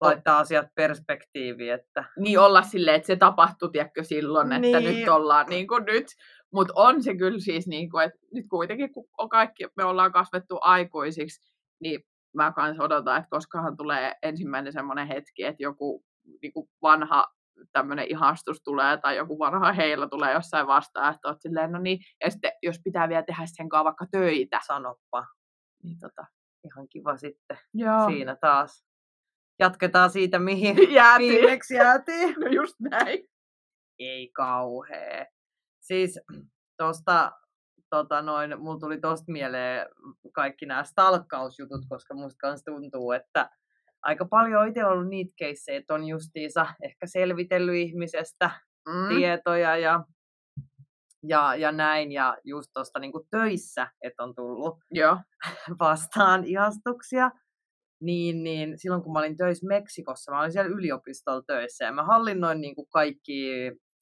[0.00, 4.98] laittaa asiat perspektiiviin, että niin olla silleen, että se tapahtui, tiedätkö, silloin, että Niin.
[4.98, 6.06] nyt ollaan niin kuin nyt.
[6.52, 10.12] Mutta on se kyllä siis, niin kuin, että nyt kuitenkin, kun on kaikki, me ollaan
[10.12, 12.00] kasvettu aikuisiksi, niin
[12.34, 16.04] mä kans odotan, että koskahan tulee ensimmäinen semmoinen hetki, että joku
[16.42, 17.26] niin kuin vanha
[17.72, 21.98] tämmöinen ihastus tulee tai joku vanha heillä tulee jossain vastaan, että oot silleen, no niin,
[22.24, 25.26] ja sitten jos pitää vielä tehdä sen kanssa vaikka töitä, sanoppa.
[25.82, 26.26] niin tota,
[26.64, 28.84] Ihan kiva sitten joo, siinä taas.
[29.58, 31.32] Jatketaan siitä, mihin jäätiin.
[31.32, 32.34] viimeksi jäätiin.
[32.40, 33.28] No just näin.
[33.98, 35.26] Ei kauhea.
[35.80, 36.20] Siis
[36.76, 37.32] tosta,
[37.90, 39.86] tota noin, mulla tuli tosta mieleen
[40.32, 43.50] kaikki nämä stalkkausjutut, koska musta kans tuntuu, että
[44.02, 48.50] aika paljon on itse ollut niitä keissejä, että on justiinsa ehkä selvitellyt ihmisestä
[48.88, 49.16] Mm.
[49.16, 50.04] tietoja ja,
[51.22, 52.12] ja, ja näin.
[52.12, 55.16] Ja just tuosta niin töissä, että on tullut Joo.
[55.80, 57.30] vastaan ihastuksia.
[58.02, 62.04] Niin, niin silloin kun mä olin töissä Meksikossa, mä olin siellä yliopistolla töissä ja mä
[62.04, 63.42] hallinnoin niin kuin kaikki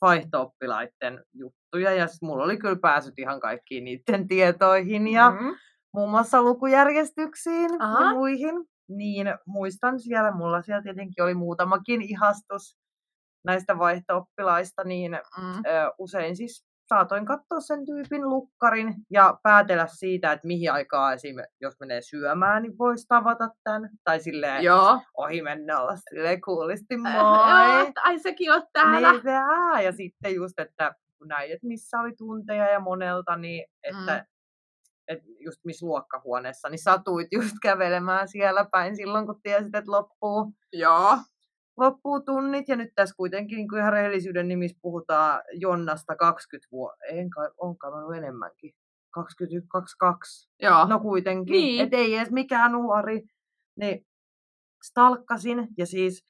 [0.01, 5.55] vaihto-oppilaiden juttuja ja sit mulla oli kyllä pääsyt ihan kaikkiin niiden tietoihin ja Mm.
[5.95, 8.05] muun muassa lukujärjestyksiin Aha.
[8.05, 8.55] ja muihin.
[8.89, 12.77] Niin muistan siellä, mulla siellä tietenkin oli muutamakin ihastus
[13.45, 15.55] näistä vaihto-oppilaista, niin Mm.
[15.67, 21.37] ö, usein siis saatoin katsoa sen tyypin lukkarin ja päätellä siitä, että mihin aikaa esim.
[21.61, 23.91] jos menee syömään, niin voisi tavata tämän.
[24.05, 25.01] Tai silleen Joo.
[25.17, 27.87] ohi mennä olla silleen kuulisti Äh, moi.
[27.89, 29.13] että ai sekin on täällä.
[29.13, 29.31] Niin se,
[29.85, 34.38] ja sitten just, että kun näin, että missä oli tunteja ja monelta, niin että Mm.
[35.09, 40.53] Et just missä luokkahuoneessa, niin satuit just kävelemään siellä päin silloin, kun tiesit, että loppuu,
[40.73, 41.19] Joo.
[41.77, 42.69] loppuu tunnit.
[42.69, 47.93] Ja nyt tässä kuitenkin niin kuin ihan rehellisyyden nimissä puhutaan Jonnasta 20 vuotta, enkä onkaan
[47.93, 48.73] mä ollut enemmänkin.
[49.11, 50.51] 21, 22.
[50.63, 50.85] Joo.
[50.85, 51.85] No kuitenkin, niin.
[51.85, 53.23] et ei edes mikään nuori.
[53.77, 54.07] Niin
[54.85, 56.25] stalkkasin ja siis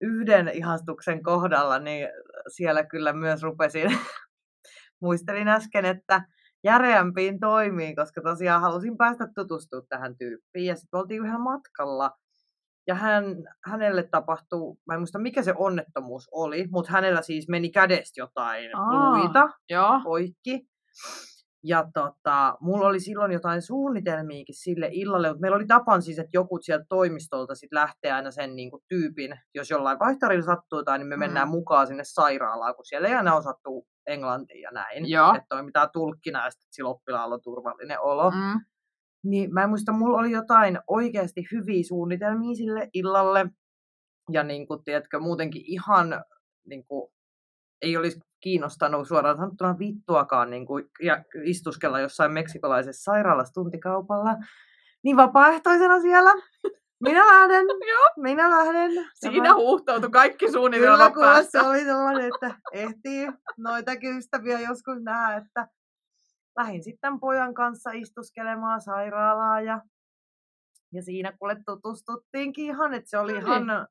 [0.00, 2.08] yhden ihastuksen kohdalla, niin
[2.48, 3.98] siellä kyllä myös rupesin,
[5.02, 6.22] muistelin äsken, että
[6.64, 10.66] järeämpiin toimiin, koska tosiaan halusin päästä tutustumaan tähän tyyppiin.
[10.66, 12.10] Ja sitten oltiin yhdellä matkalla.
[12.86, 13.24] Ja hän,
[13.64, 18.76] hänelle tapahtuu, mä en muista mikä se onnettomuus oli, mutta hänellä siis meni kädestä jotain
[18.76, 19.18] Aa.
[19.18, 20.00] luita Joo.
[20.04, 20.66] poikki.
[21.64, 26.30] Ja tota, mulla oli silloin jotain suunnitelmiakin sille illalle, mutta meillä oli tapan siis, että
[26.34, 30.98] joku sieltä toimistolta sit lähtee aina sen niin kuin, tyypin, jos jollain vaihtarilla sattuu tai
[30.98, 31.20] niin me Mm.
[31.20, 35.10] mennään mukaan sinne sairaalaan, kun siellä ei aina osattu englantia ja näin.
[35.10, 35.34] Joo.
[35.34, 38.30] Että toimitaan tulkkina ja sitten sillä oppilaalla on turvallinen olo.
[38.30, 38.60] Mm.
[39.24, 43.46] Niin mä en muista, mulla oli jotain oikeasti hyviä suunnitelmia sille illalle.
[44.30, 46.24] Ja niin kuin, tiedätkö, muutenkin ihan
[46.66, 47.12] niin kuin,
[47.82, 54.36] ei olisi kiinnostanut suoraan sanottuna vittuakaan niin kuin, ja istuskella jossain meksikolaisessa sairaalassa tuntikaupalla.
[55.02, 56.30] Niin vapaaehtoisena siellä.
[57.02, 57.66] Minä lähden.
[57.92, 58.08] Joo.
[58.16, 58.90] Minä lähden.
[59.14, 61.62] Siinä Tämä- huuhtoutui kaikki Kyllä, suunnitelmat se päässä.
[61.62, 65.68] oli sellainen, että ehtii noitakin ystäviä joskus nähdä, että
[66.58, 69.80] lähdin sitten pojan kanssa istuskelemaan sairaalaa ja,
[70.92, 73.46] ja siinä kuule tutustuttiinkin ihan, että se oli No niin.
[73.68, 73.88] ihan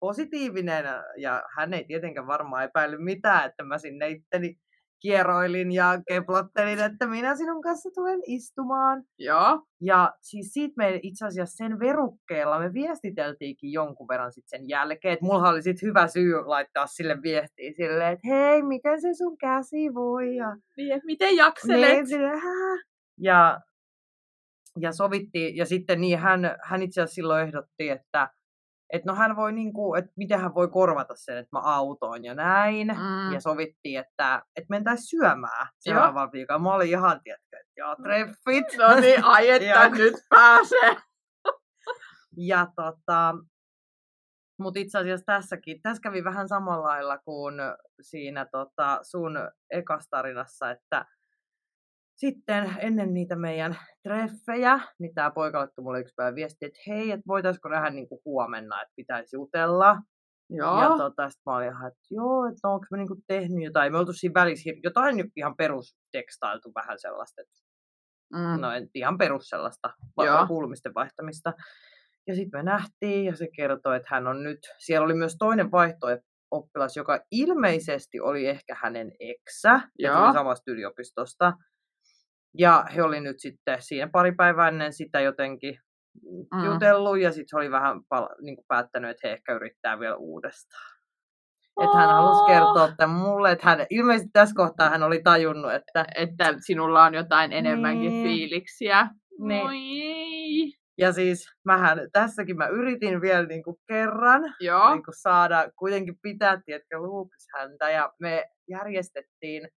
[0.00, 0.84] positiivinen
[1.16, 4.58] ja hän ei tietenkään varmaan epäillyt mitään, että mä sinne itteni
[5.00, 9.02] kieroilin ja keplottelin, että minä sinun kanssa tulen istumaan.
[9.18, 9.62] Joo.
[9.80, 15.12] Ja siis siitä me itse asiassa sen verukkeella me viestiteltiinkin jonkun verran sit sen jälkeen.
[15.14, 19.38] Että mulla oli sit hyvä syy laittaa sille viestiä silleen, että hei, miten se sun
[19.38, 20.36] käsi voi?
[20.36, 21.90] Ja, Niin, miten jakselet?
[21.90, 22.76] niin, silleen, "Hää?"
[23.20, 23.60] ja,
[24.80, 28.30] ja sovittiin, ja sitten niin hän, hän itse asiassa silloin ehdotti, että
[28.92, 32.34] et no hän voi niinku, että miten hän voi korvata sen, että mä autoin ja
[32.34, 32.86] näin.
[32.86, 33.32] Mm.
[33.32, 36.58] Ja sovittiin, että, että mentäisiin syömään seuraavalla viikolla.
[36.58, 38.78] Mä olin ihan, tiedätkö, että joo, treffit.
[38.78, 39.88] No niin, ai että Joo.
[39.94, 40.96] nyt pääsee.
[42.40, 43.34] Ja tota,
[44.58, 47.54] mutta itse asiassa tässäkin, tässä kävi vähän samalla lailla kuin
[48.00, 49.38] siinä tota, sun
[49.70, 51.06] ekas tarinassa, että
[52.18, 57.10] sitten ennen niitä meidän treffejä, niin tämä poika laittoi mulle yksi päivä viesti, että hei,
[57.10, 59.96] että voitaisiko nähdä niinku huomenna, että pitäisi jutella.
[60.50, 60.82] Joo.
[60.82, 63.92] Ja tota, sit mä olin ihan, että joo, että onko me niinku tehnyt jotain.
[63.92, 67.54] Me oltu siinä välissä jotain nyt ihan perustekstailtu vähän sellaista, että
[68.32, 68.60] mm.
[68.60, 70.46] no en, ihan perus sellaista va- Joo.
[70.46, 71.52] kuulumisten vaihtamista.
[72.26, 75.70] Ja sitten me nähtiin ja se kertoi, että hän on nyt, siellä oli myös toinen
[75.70, 81.52] vaihto-oppilas, joka ilmeisesti oli ehkä hänen eksä, ja tuli samasta yliopistosta.
[82.58, 85.78] Ja he oli nyt sitten siinä pari päivää ennen sitä jotenkin
[86.22, 86.58] Mm.
[86.58, 86.64] mm.
[86.64, 90.98] jutellut, ja sitten oli vähän pal- niin kuin päättänyt, että he ehkä yrittää vielä uudestaan.
[91.82, 96.04] Että hän halusi kertoa tämän mulle, että hän, ilmeisesti tässä kohtaa hän oli tajunnut, että
[96.14, 98.26] Että sinulla on jotain enemmänkin Niin.
[98.26, 99.08] fiiliksiä.
[99.38, 99.70] Niin.
[99.70, 100.72] Ei.
[100.98, 104.90] Ja siis mähän, tässäkin mä yritin vielä niin kuin kerran Joo.
[104.94, 107.90] niin kuin saada, kuitenkin pitää, tiedätkö, luukus häntä.
[107.90, 109.68] Ja me järjestettiin,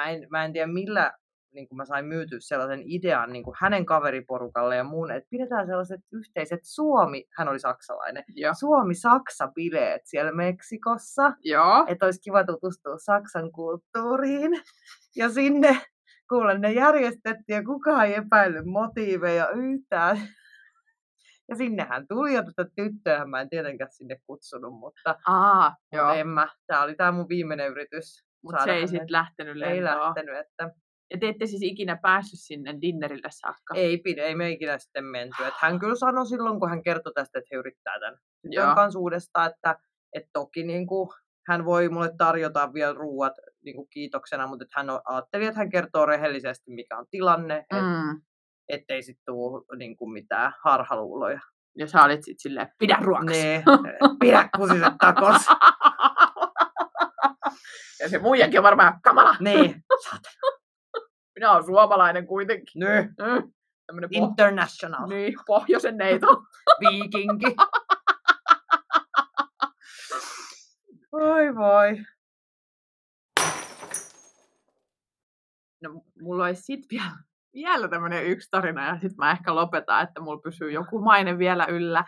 [0.00, 1.12] mä en, mä en tiedä millä
[1.52, 5.66] niin kuin mä sain myytyä sellaisen idean niin kuin hänen kaveriporukalle ja mun, että pidetään
[5.66, 8.54] sellaiset yhteiset Suomi, hän oli saksalainen, Joo.
[8.58, 11.32] Suomi-Saksa-bileet siellä Meksikossa.
[11.44, 11.84] Joo.
[11.86, 14.52] Että olisi kiva tutustua Saksan kulttuuriin.
[15.16, 15.80] Ja sinne,
[16.28, 20.18] kuule, ne järjestettiin ja kukaan ei epäillyt motiiveja yhtään.
[21.48, 26.04] Ja sinnehän tuli ja tätä tyttöä mä en tietenkään sinne kutsunut, mutta Aa, joo.
[26.06, 26.14] Joo.
[26.14, 26.48] en mä.
[26.66, 28.24] Tää oli tää mun viimeinen yritys.
[28.42, 30.00] Mutta se ei sitten lähtenyt Ei lentoon.
[30.06, 30.70] lähtenyt, että
[31.10, 33.74] Ja te ette siis ikinä päässyt sinne dinnerille saakka.
[33.74, 35.44] ei, pidä, ei me ikinä sitten menty.
[35.44, 38.98] Et hän kyllä sanoi silloin, kun hän kertoi tästä, että he yrittää tämän tytön kanssa
[38.98, 39.76] uudestaan, että,
[40.12, 41.08] että toki niin kuin,
[41.48, 43.32] hän voi mulle tarjota vielä ruuat
[43.64, 47.56] niin kuin kiitoksena, mutta että hän o- ajatteli, että hän kertoo rehellisesti, mikä on tilanne,
[47.56, 48.20] et, Mm.
[48.68, 51.40] ettei sitten tule niin kuin mitään harhaluuloja.
[51.78, 53.26] Ja sä olit sitten silleen, pidä ruokas.
[53.28, 53.62] Nee,
[54.20, 55.46] pidä kusiset takos.
[58.00, 59.36] ja se muijakin on varmaan kamala.
[59.40, 59.64] Nee,
[61.38, 62.80] Minä olen suomalainen kuitenkin.
[62.80, 63.02] nö.
[63.02, 63.52] Mm.
[63.86, 65.08] tämmönen poh- International.
[65.08, 66.26] niin, pohjoisen neito.
[66.80, 67.56] Viikinki.
[71.12, 71.98] Oi voi.
[75.82, 77.10] No, mulla olisi sit vielä,
[77.54, 81.66] vielä tämmöinen yksi tarina ja sitten mä ehkä lopetan, että mulla pysyy joku maine vielä
[81.66, 82.04] yllä.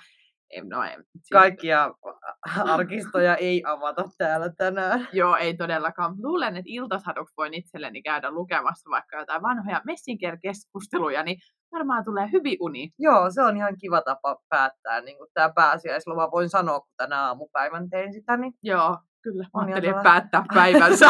[0.65, 1.95] No, ei, siis- Kaikkia
[2.75, 5.09] arkistoja ei avata täällä tänään.
[5.13, 6.15] Joo, ei todellakaan.
[6.23, 11.39] Luulen, että iltasaduksi voin itselleni käydä lukemassa vaikka jotain vanhoja Messenger-keskusteluja, niin
[11.73, 12.91] varmaan tulee hyvin uni.
[12.99, 16.31] Joo, se on ihan kiva tapa päättää niin tämä pääsiäisloma.
[16.31, 19.43] Voin sanoa, kun tänä aamupäivän tein sitä, niin Joo, kyllä.
[19.43, 21.07] Mä On ajattelin, päättää päivänsä.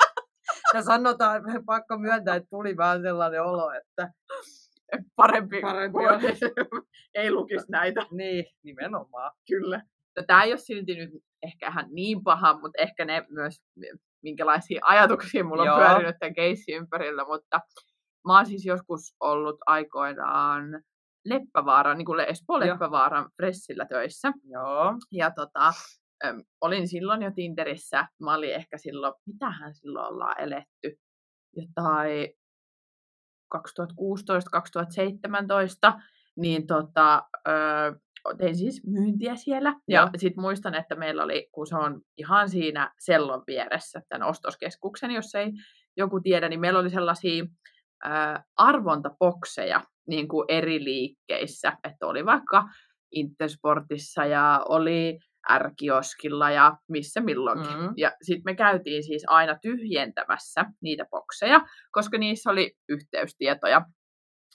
[0.74, 4.12] ja sanotaan, pakko myöntää, että tuli vähän sellainen olo, että
[5.16, 6.20] Parempi, Parempi kuin on.
[7.14, 8.06] ei lukisi näitä.
[8.10, 9.32] niin, nimenomaan.
[9.48, 9.82] Kyllä.
[10.16, 11.10] No, tämä ei ole silti nyt
[11.42, 13.62] ehkä ihan niin paha, mutta ehkä ne myös,
[14.22, 15.78] minkälaisia ajatuksia mulla on Joo.
[15.78, 17.60] pyörinyt tämän keissin ympärillä, mutta
[18.26, 20.82] mä oon siis joskus ollut aikoinaan
[21.24, 22.60] Leppävaaran, niin kuin Espoo.
[22.60, 24.32] Leppävaaran Fressillä töissä.
[24.44, 24.94] Joo.
[25.12, 25.72] Ja tota,
[26.24, 28.08] äm, olin silloin jo Tinderissä.
[28.22, 30.98] Mä olin ehkä silloin, mitähän silloin ollaan eletty?
[31.56, 32.28] Jotain
[33.58, 33.60] 2016-2017.
[36.36, 37.92] Niin tota, öö,
[38.38, 39.74] tein siis myyntiä siellä.
[39.88, 45.10] Ja sitten muistan, että meillä oli, kun se on ihan siinä sellon vieressä, tämän ostoskeskuksen,
[45.10, 45.52] jos ei
[45.96, 47.44] joku tiedä, niin meillä oli sellaisia
[48.04, 48.08] ö,
[48.56, 51.72] arvontapokseja niin kuin eri liikkeissä.
[51.84, 52.68] Että oli vaikka
[53.12, 55.18] Intersportissa ja oli
[55.58, 57.78] R-kioskilla ja missä milloinkin.
[57.78, 57.94] Mm.
[57.96, 61.60] Ja sitten me käytiin siis aina tyhjentämässä niitä bokseja,
[61.92, 63.82] koska niissä oli yhteystietoja,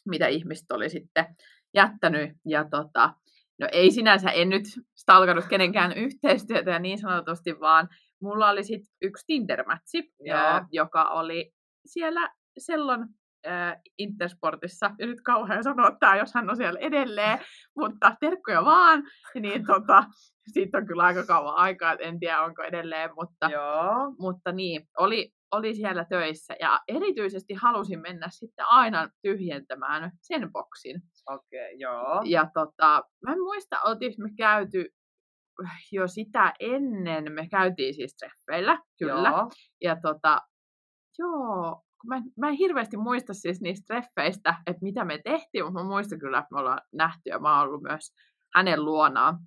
[0.10, 1.25] mitä ihmiset oli sitten
[1.73, 2.32] jättänyt.
[2.45, 3.13] Ja tota,
[3.60, 7.89] no ei sinänsä, en nyt stalkannut kenenkään yhteistyötä niin sanotusti, vaan
[8.21, 10.38] mulla oli sitten yksi Tinder-mätsi, Joo.
[10.38, 11.52] ää, joka oli
[11.86, 13.08] siellä Sellon
[13.45, 14.91] ää, Intersportissa.
[14.99, 17.39] Ja nyt kauhean sanoa tämä, jos hän on siellä edelleen,
[17.78, 19.04] mutta terkkoja vaan.
[19.36, 20.04] Niin tota,
[20.53, 24.15] siitä on kyllä aika kauan aikaa, en tiedä onko edelleen, mutta Joo.
[24.19, 31.01] mutta niin, oli, oli siellä töissä ja erityisesti halusin mennä sitten aina tyhjentämään sen boksin.
[31.27, 32.21] Okei, okay, joo.
[32.25, 34.85] Ja tota, mä en muista, oltiinko me käyty
[35.91, 39.29] jo sitä ennen, me käytiin siis treffeillä, kyllä.
[39.29, 39.49] Joo.
[39.81, 40.41] Ja tota,
[41.19, 45.83] joo, mä, en- mä en hirveästi muista siis niistä treffeistä, että mitä me tehtiin, mutta
[45.83, 48.13] mä muistan kyllä, että me ollaan nähty ja mä oon ollut myös
[48.55, 49.38] hänen luonaan.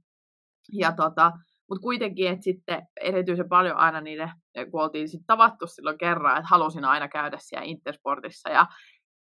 [0.73, 1.33] Ja tota,
[1.69, 4.31] mutta kuitenkin, että sitten erityisen paljon aina niille,
[4.71, 8.67] kun oltiin sitten tavattu silloin kerran, että halusin aina käydä siellä Intersportissa ja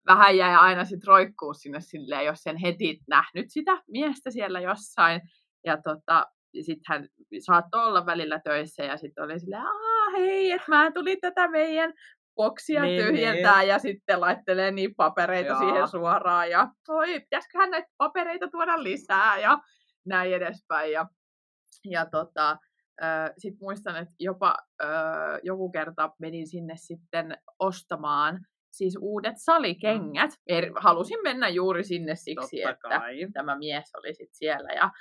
[0.08, 5.22] vähän jäi aina sitten roikkuu sinne silleen, jos sen heti nähnyt sitä miestä siellä jossain.
[5.66, 6.26] Ja tota,
[6.62, 7.08] sitten hän
[7.40, 11.94] saattoi olla välillä töissä ja sitten oli silleen, aah hei, että mä tulin tätä meidän
[12.36, 15.60] boksia Niin, niin, tyhjentää ja sitten laittelee niin papereita Joo.
[15.60, 19.60] siihen suoraan ja oi, pitäisiköhän näitä papereita tuoda lisää ja
[20.06, 20.92] näin edespäin.
[20.92, 21.06] Ja,
[21.90, 22.58] ja tota,
[23.38, 24.86] sitten muistan, että jopa ö,
[25.44, 28.40] joku kerta menin sinne sitten ostamaan
[28.72, 30.32] siis uudet salikengät.
[30.48, 33.28] Er, halusin mennä juuri sinne siksi, Totta että kai.
[33.34, 34.74] tämä mies oli sit siellä.
[34.74, 34.92] Ja,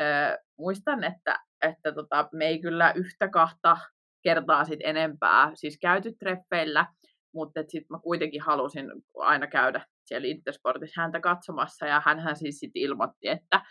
[0.00, 3.76] ö, muistan, että, että tota, me ei kyllä yhtä kahta
[4.22, 6.86] kertaa sit enempää siis käyty treffeillä,
[7.34, 8.86] mutta sitten mä kuitenkin halusin
[9.18, 13.62] aina käydä siellä Intersportissa häntä katsomassa, ja hän siis sitten ilmoitti, että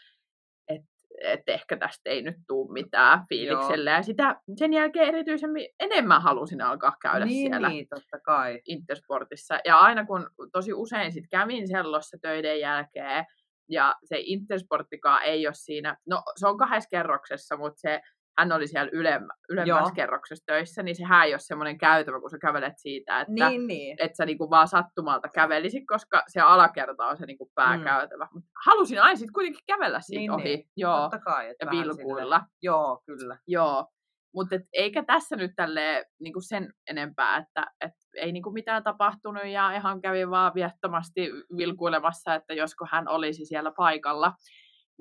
[1.22, 3.92] et, et ehkä tästä ei nyt tule mitään fiiliksellä.
[3.92, 8.62] Ja sitä, sen jälkeen erityisemmin enemmän halusin alkaa käydä niin, siellä niin, totta kai.
[8.66, 9.60] Intersportissa.
[9.66, 13.26] Ja aina kun tosi usein sit kävin sellossa töiden jälkeen,
[13.70, 18.02] ja se Intersporttikaan ei ole siinä, no se on kahdessa kerroksessa, mutta se,
[18.38, 19.92] hän oli siellä ylemmä, ylemmässä Joo.
[19.96, 23.98] kerroksessa töissä, niin sehän ei ole semmoinen käytävä, kun sä kävelet siitä, että Niin, niin.
[24.00, 28.28] että sä niinku vaan sattumalta kävelisit, koska se alakerta on se niinku pääkäytävä.
[28.36, 28.42] Mm.
[28.66, 30.44] Halusin aina sitten kuitenkin kävellä siitä Niin, ohi.
[30.44, 30.66] niin.
[30.78, 31.50] Joo, Totta kai.
[31.50, 32.38] että ja vilkuilla.
[32.38, 32.50] Sille...
[32.62, 33.38] Joo, kyllä.
[33.48, 33.88] Joo,
[34.36, 39.72] mutta eikä tässä nyt tälle niinku sen enempää, että et ei niinku mitään tapahtunut ja
[39.72, 44.34] ihan kävi vaan viettomasti vilkuilemassa, että josko hän olisi siellä paikalla.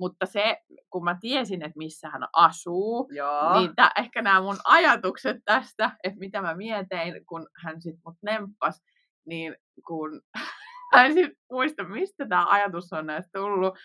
[0.03, 0.57] Mutta se,
[0.89, 3.59] kun mä tiesin, että missä hän asuu, Joo.
[3.59, 8.15] niin tää, ehkä nämä mun ajatukset tästä, että mitä mä mietin, kun hän sit mut
[8.21, 8.83] nemppas,
[9.25, 9.55] niin
[9.87, 10.21] kun
[10.95, 13.77] mä en sit muista, mistä tämä ajatus on näistä tullut,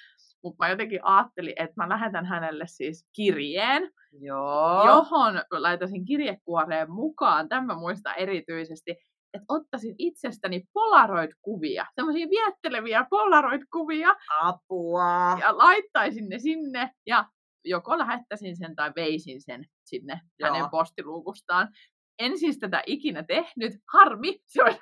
[0.43, 4.87] mutta mä jotenkin ajattelin, että mä lähetän hänelle siis kirjeen, Joo.
[4.87, 8.97] johon laitasin kirjekuoreen mukaan, tämä muista erityisesti,
[9.39, 15.39] että ottaisin itsestäni polaroid-kuvia, semmoisia vietteleviä polaroid-kuvia, Apua.
[15.41, 17.25] ja laittaisin ne sinne, ja
[17.65, 20.53] joko lähettäisin sen tai veisin sen sinne Joo.
[20.53, 21.69] hänen postiluukustaan.
[22.19, 24.79] En siis tätä ikinä tehnyt, harmi, se olisi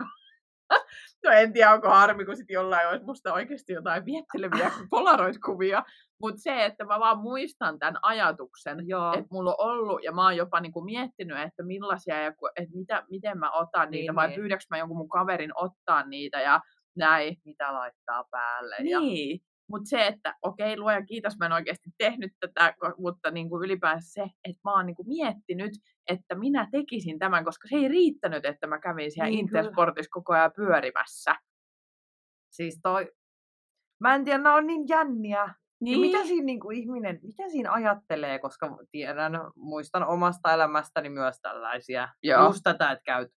[1.24, 5.82] No en tiedä, onko harmi, kun sitten jollain olisi musta oikeasti jotain vietteleviä polaroid-kuvia.
[6.20, 10.36] Mutta se, että mä vaan muistan tämän ajatuksen, että mulla on ollut, ja mä oon
[10.36, 14.40] jopa niinku miettinyt, että millaisia, ja että mitä, miten mä otan niitä, Niin, vai niin.
[14.40, 16.60] pyydäks mä jonkun mun kaverin ottaa niitä, ja
[16.96, 17.36] näin.
[17.44, 18.76] Mitä laittaa päälle.
[18.78, 18.98] Ja...
[19.70, 24.12] Mutta se, että okei, luoja kiitos, mä en oikeasti tehnyt tätä, mutta niin kuin ylipäänsä
[24.12, 25.72] se, että mä oon niin kuin miettinyt,
[26.08, 29.40] että minä tekisin tämän, koska se ei riittänyt, että mä kävin siellä Niin.
[29.40, 31.34] Intersportissa koko ajan pyörimässä.
[32.50, 33.12] Siis toi...
[34.00, 35.54] Mä en tiedä, nämä on niin jänniä.
[35.80, 35.92] Niin.
[35.92, 41.40] Ja mitä siinä niin kuin ihminen, mitä siinä ajattelee, koska tiedän, muistan omasta elämästäni myös
[41.40, 42.08] tällaisia.
[42.22, 42.46] Joo.
[42.46, 43.32] Just tätä, että käyt,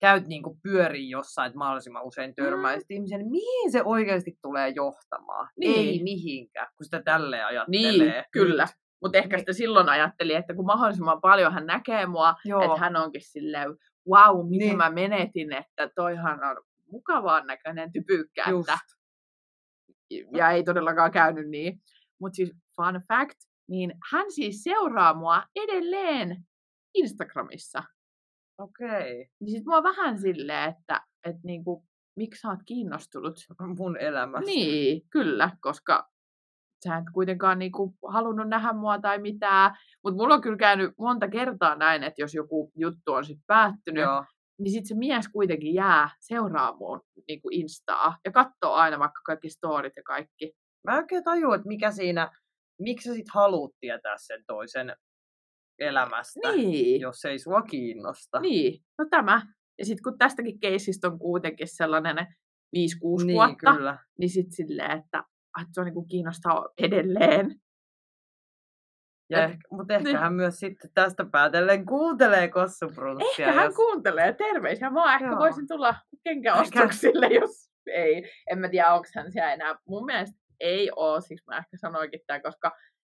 [0.00, 2.94] käyt niin kuin pyörii jossain, että mahdollisimman usein törmäisit mm.
[2.94, 3.30] ihmisen.
[3.30, 5.48] Mihin se oikeasti tulee johtamaan?
[5.56, 5.88] Niin.
[5.88, 7.90] Ei mihinkään, kun sitä tälleen ajattelee.
[7.90, 8.68] Niin, kyllä.
[9.02, 9.40] Mutta ehkä Niin.
[9.40, 12.62] sitä silloin ajattelin, että kun mahdollisimman paljon hän näkee mua, Joo.
[12.62, 13.68] että hän onkin silleen,
[14.08, 14.76] wow, mitä Niin.
[14.76, 16.56] mä menetin, että toihan on
[16.90, 18.68] mukavaan näköinen typykkä, Just.
[18.68, 19.00] että
[20.36, 21.80] ja ei todellakaan käynyt niin.
[22.20, 23.38] Mutta siis fun fact,
[23.68, 26.36] niin hän siis seuraa mua edelleen
[26.94, 27.82] Instagramissa.
[28.60, 29.28] Okei.
[29.40, 31.84] Niin sit mua vähän silleen, että et niinku,
[32.16, 33.34] miksi sä oot kiinnostunut?
[33.78, 34.46] Mun elämästä.
[34.46, 36.08] Niin, kyllä, koska
[36.84, 39.76] sä et kuitenkaan niinku halunnut nähdä mua tai mitään.
[40.04, 44.02] Mutta mulla on kyllä käynyt monta kertaa näin, että jos joku juttu on sitten päättynyt,
[44.02, 44.24] Joo.
[44.58, 49.50] niin sitten se mies kuitenkin jää seuraa mun niinku Instaa ja katsoo aina vaikka kaikki
[49.50, 50.52] storit ja kaikki.
[50.84, 52.30] Mä en oikein tajua, että mikä siinä,
[52.80, 54.96] miksi sä sit haluut tietää sen toisen
[55.80, 58.40] elämästä, Niin, jos ei sua kiinnosta.
[58.40, 59.42] niin, no tämä.
[59.78, 62.26] Ja sitten kun tästäkin keisistä on kuitenkin sellainen 5-6
[62.72, 63.98] niin vuotta, kyllä.
[64.18, 65.24] niin sitten silleen, että,
[65.60, 67.60] että se on niinku kiinnostaa edelleen.
[69.30, 73.46] Ja ehkä, mutta ehkä hän myös sitten tästä päätellen kuuntelee kossuprunssia.
[73.46, 73.74] Ehkä hän jos...
[73.74, 74.90] kuuntelee terveisiä.
[74.90, 75.38] Mä ehkä Joo.
[75.38, 78.30] voisin tulla kenkäostoksille, jos ei.
[78.50, 79.74] En mä tiedä, onko hän siellä enää.
[79.88, 82.72] Mun mielestä ei ole, siksi mä ehkä sanoinkin tämän, koska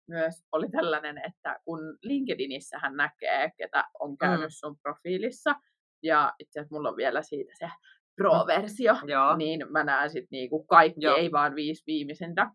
[0.09, 4.51] myös oli tällainen, että kun LinkedInissä hän näkee, ketä on käynyt Mm.
[4.51, 5.55] sun profiilissa,
[6.03, 7.69] ja itse asiassa mulla on vielä siitä se
[8.17, 9.37] pro-versio, Joo.
[9.37, 11.17] niin mä näen sitten niinku kaikki, Joo.
[11.17, 12.51] ei vaan viisi viimeisintä.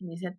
[0.00, 0.32] Niin se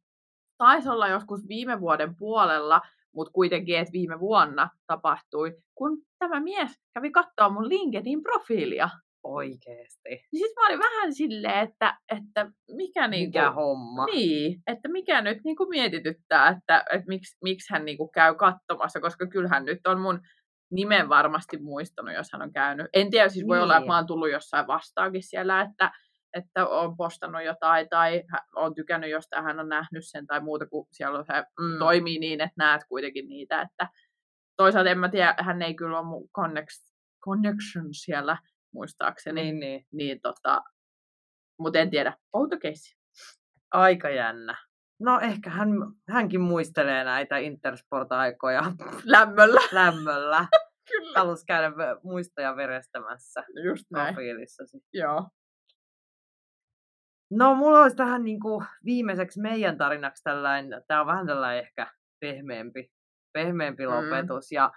[0.58, 2.82] taisi olla joskus viime vuoden puolella,
[3.16, 8.90] mutta kuitenkin, että viime vuonna tapahtui, kun tämä mies kävi katsoa mun LinkedIn-profiilia.
[9.24, 10.10] Oikeesti.
[10.10, 14.06] Niin sitten mä olin vähän silleen, että, että mikä, niinku, Mikä homma.
[14.06, 19.28] niin, että mikä nyt niinku mietityttää, että, että miksi, miksi hän niinku käy katsomassa, koska
[19.28, 20.20] kyllähän nyt on mun
[20.72, 22.88] nimen varmasti muistanut, jos hän on käynyt.
[22.94, 23.88] En tiedä, siis voi olla, että Niin.
[23.88, 25.92] mä oon tullut jossain vastaakin siellä, että,
[26.34, 28.24] että on postannut jotain tai
[28.56, 31.80] on tykännyt jostain, hän on nähnyt sen tai muuta, kun siellä se Mm.
[31.80, 33.90] toimii niin, että näet kuitenkin niitä, että
[34.58, 36.68] toisaalta en mä tiedä, hän ei kyllä ole mun connex,
[37.26, 38.38] connection siellä
[38.74, 39.86] muistaakseni, Niin, niin.
[39.94, 40.62] niin tota,
[41.60, 42.98] mutta en tiedä, outo keissi.
[43.72, 44.58] Aika jännä.
[45.00, 45.70] No ehkä hän,
[46.10, 48.62] hänkin muistelee näitä Intersport-aikoja
[49.06, 49.62] Lämmöllä.
[49.72, 50.48] lämmöllä.
[50.92, 51.20] Kyllä.
[51.20, 51.72] Halusi käydä
[52.04, 54.14] muistoja verestämässä Just näin.
[54.16, 54.78] profiilissasi.
[54.94, 55.30] Joo.
[57.32, 61.92] No, mulla olisi tähän niin kuin viimeiseksi meidän tarinaksi tällainen, tämä on vähän tällainen ehkä
[62.20, 62.90] pehmeämpi,
[63.34, 63.92] pehmeämpi Mm.
[63.92, 64.52] lopetus.
[64.52, 64.72] Ja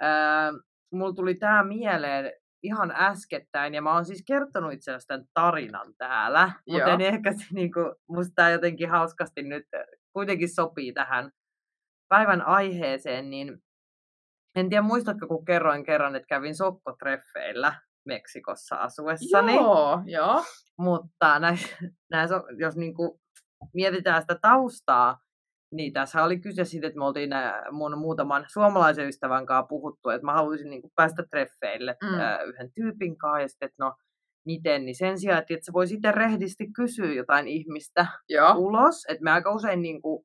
[0.00, 0.50] ää,
[0.92, 5.94] mulla tuli tämä mieleen ihan äskettäin, ja mä oon siis kertonut itse asiassa tämän tarinan
[5.98, 10.92] täällä, mutta en ehkä, se niin kuin, musta tämä jotenkin hauskasti nyt äh, kuitenkin sopii
[10.92, 11.30] tähän
[12.08, 13.58] päivän aiheeseen, niin
[14.56, 17.74] en tiedä muistatko, kun kerroin kerran, että kävin sokkotreffeillä
[18.06, 19.54] Meksikossa asuessani.
[19.54, 20.44] Joo, joo.
[20.78, 23.20] Mutta näissä, on- jos niin kuin
[23.74, 25.18] mietitään sitä taustaa,
[25.72, 30.08] niin tässä oli kyse siitä, että me oltiin nää mun muutaman suomalaisen ystävän kanssa puhuttu,
[30.10, 32.08] että mä haluaisin niin kuin päästä treffeille Mm.
[32.08, 32.48] mm.
[32.48, 33.94] yhden tyypin kanssa, ja sitten, että no
[34.46, 38.54] miten, niin sen sijaan, että se voi sitten rehdisti kysyä jotain ihmistä Joo.
[38.56, 40.24] ulos, että me aika usein niin kuin,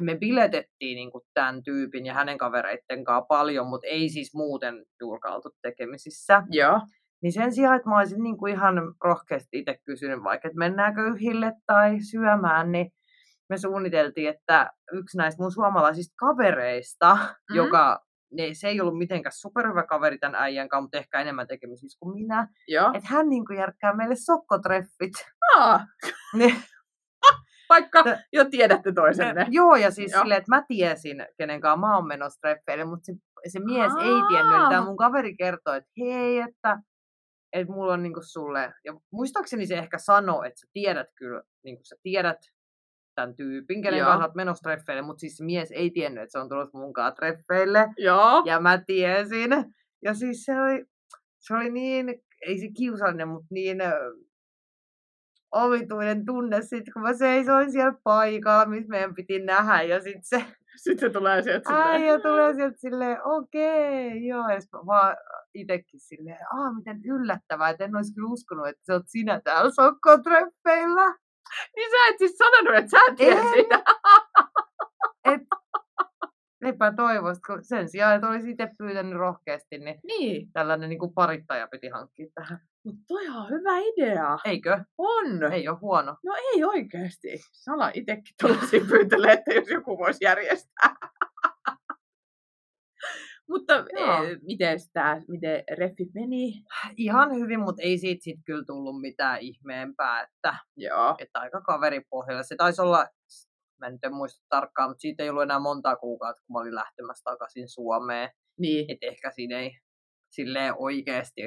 [0.00, 4.84] me biletettiin niin kuin tämän tyypin ja hänen kavereitten kanssa paljon, mutta ei siis muuten
[5.00, 6.42] juurikaan oltu tekemisissä.
[6.50, 6.80] Joo.
[7.22, 8.74] Niin sen sijaan, että mä olisin niin kuin ihan
[9.04, 12.90] rohkeasti itse kysynyt vaikka, että mennäänkö yhille tai syömään, niin
[13.48, 17.22] me suunniteltiin, että yksi näistä mun suomalaisista kavereista, Mhm.
[17.22, 17.56] mm-hmm.
[17.56, 21.98] joka ne, se ei ollut mitenkään superhyvä kaveri tämän äijän kanssa, mutta ehkä enemmän tekemisissä
[22.00, 22.48] kuin minä,
[22.94, 25.12] että hän niin kuin järkkää meille sokkotreffit.
[25.56, 25.80] Aa,
[26.34, 26.56] Niin,
[27.68, 29.46] vaikka Tä- jo tiedätte toisenne.
[29.50, 33.12] Joo, ja siis silleen, että mä tiesin, kenen kanssa mä oon menossa treffeille, mutta se,
[33.48, 34.54] se mies ei tiennyt.
[34.56, 34.84] Eli tämä Aa.
[34.84, 36.78] mun kaveri kertoi, että hei, että,
[37.52, 41.76] että mulla on niinku sulle, ja muistaakseni se ehkä sanoi, että sä tiedät kyllä, niin
[41.76, 42.38] kuin sä tiedät
[43.18, 44.06] tämän tyypin, kenen Joo.
[44.06, 47.14] kanssa oot menossa treffeille, mutta siis mies ei tiennyt, että se on tulossa mun kanssa
[47.14, 48.42] treffeille, Joo.
[48.46, 49.50] ja mä tiesin.
[50.02, 50.84] Ja siis se oli,
[51.38, 52.14] se oli niin
[52.46, 53.78] ei se kiusallinen, mutta niin
[55.52, 60.44] omituinen tunne sitten, kun mä seisoin siellä paikalla, missä meidän piti nähdä, ja sitten se
[60.84, 61.88] Sitten se tulee sieltä silleen.
[61.88, 65.16] äijä tulee sieltä silleen, okei, joo, ja sit mä vaan
[65.54, 69.70] itekin silleen, aah, miten yllättävää, että en olisi kyllä uskonut, että sä oot sinä täällä
[69.70, 71.16] sokkotreffeillä.
[71.76, 73.18] Niin sä et siis sanonut, että sä et
[73.56, 73.82] sitä.
[75.32, 75.42] Et,
[76.64, 81.68] epätoivosta, kun sen sijaan, että olisi itse pyytänyt rohkeasti, niin Niin, tällainen niin kuin parittaja
[81.68, 82.60] piti hankkia tähän.
[82.84, 84.38] mutta toi on hyvä idea.
[84.44, 84.84] Eikö?
[84.98, 85.52] On.
[85.52, 86.16] Ei ole huono.
[86.24, 87.40] No ei oikeasti.
[87.52, 90.94] Sala itsekin tuollaisia pyytelee, että jos joku voisi järjestää.
[93.48, 96.62] Mutta e, miten, tää, miten reffi meni?
[96.96, 101.14] Ihan hyvin, mutta ei siitä sit kyllä tullut mitään ihmeempää, että, Joo.
[101.18, 102.42] että aika kaveripohjalla.
[102.42, 103.06] Se taisi olla,
[103.80, 106.60] mä en nyt en muista tarkkaan, mutta siitä ei ollut enää monta kuukautta, kun mä
[106.60, 108.30] olin lähtemässä takaisin Suomeen.
[108.58, 108.84] Niin.
[108.88, 109.70] Että ehkä siinä ei
[110.30, 111.42] silleen oikeasti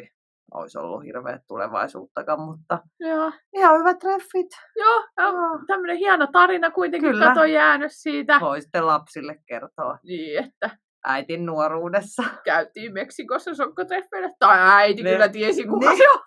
[0.54, 3.32] olisi ollut hirveä tulevaisuuttakaan, mutta Joo.
[3.54, 4.48] ihan hyvät treffit.
[4.76, 5.04] Joo.
[5.18, 5.60] Joo.
[5.68, 7.26] Tämmöinen hieno tarina kuitenkin Kyllä.
[7.26, 8.40] kato jäänyt siitä.
[8.40, 12.24] Voi sitten lapsille kertoa Niin, että äitin nuoruudessa.
[12.46, 14.30] käytiin Meksikossa sokkotreffeille.
[14.40, 15.98] Tai äiti Ne- kyllä tiesi, kuka Niin.
[15.98, 16.20] se on.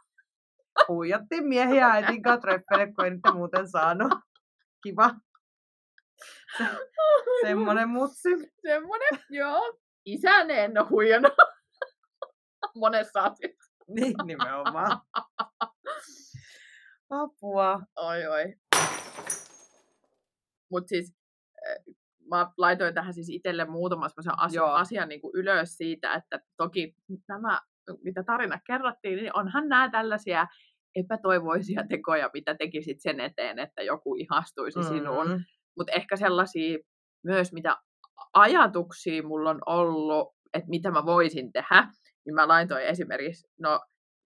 [0.89, 4.13] Huijattiin miehiä äitin kanssa treffeille, kun ei niitä muuten saanut.
[4.83, 5.11] Kiva.
[6.59, 6.65] Se,
[7.43, 8.29] semmonen mutsi.
[8.63, 9.79] Semmoinen, joo.
[10.05, 11.33] Isän en ole huijannut.
[12.77, 13.75] Monessa asiassa.
[13.89, 15.01] Niin, nimenomaan.
[17.11, 17.81] Apua.
[17.97, 18.45] Oi, oi.
[20.71, 21.15] Mut siis,
[21.69, 21.95] äh,
[22.31, 24.71] mä laitoin tähän siis itselle muutaman semmoisen asia, Joo.
[24.71, 26.95] asian niin kuin ylös siitä, että toki
[27.29, 27.61] nämä,
[28.05, 30.47] mitä tarina kerrottiin, niin onhan nämä tällaisia
[30.97, 35.29] epätoivoisia tekoja, mitä tekisit sen eteen, että joku ihastuisi sinuun.
[35.29, 35.45] Mm.
[35.79, 36.79] Mutta ehkä sellaisia
[37.25, 37.77] myös, mitä
[38.33, 41.89] ajatuksia mulla on ollut, että mitä mä voisin tehdä,
[42.27, 43.81] niin mä laitoin esimerkiksi, no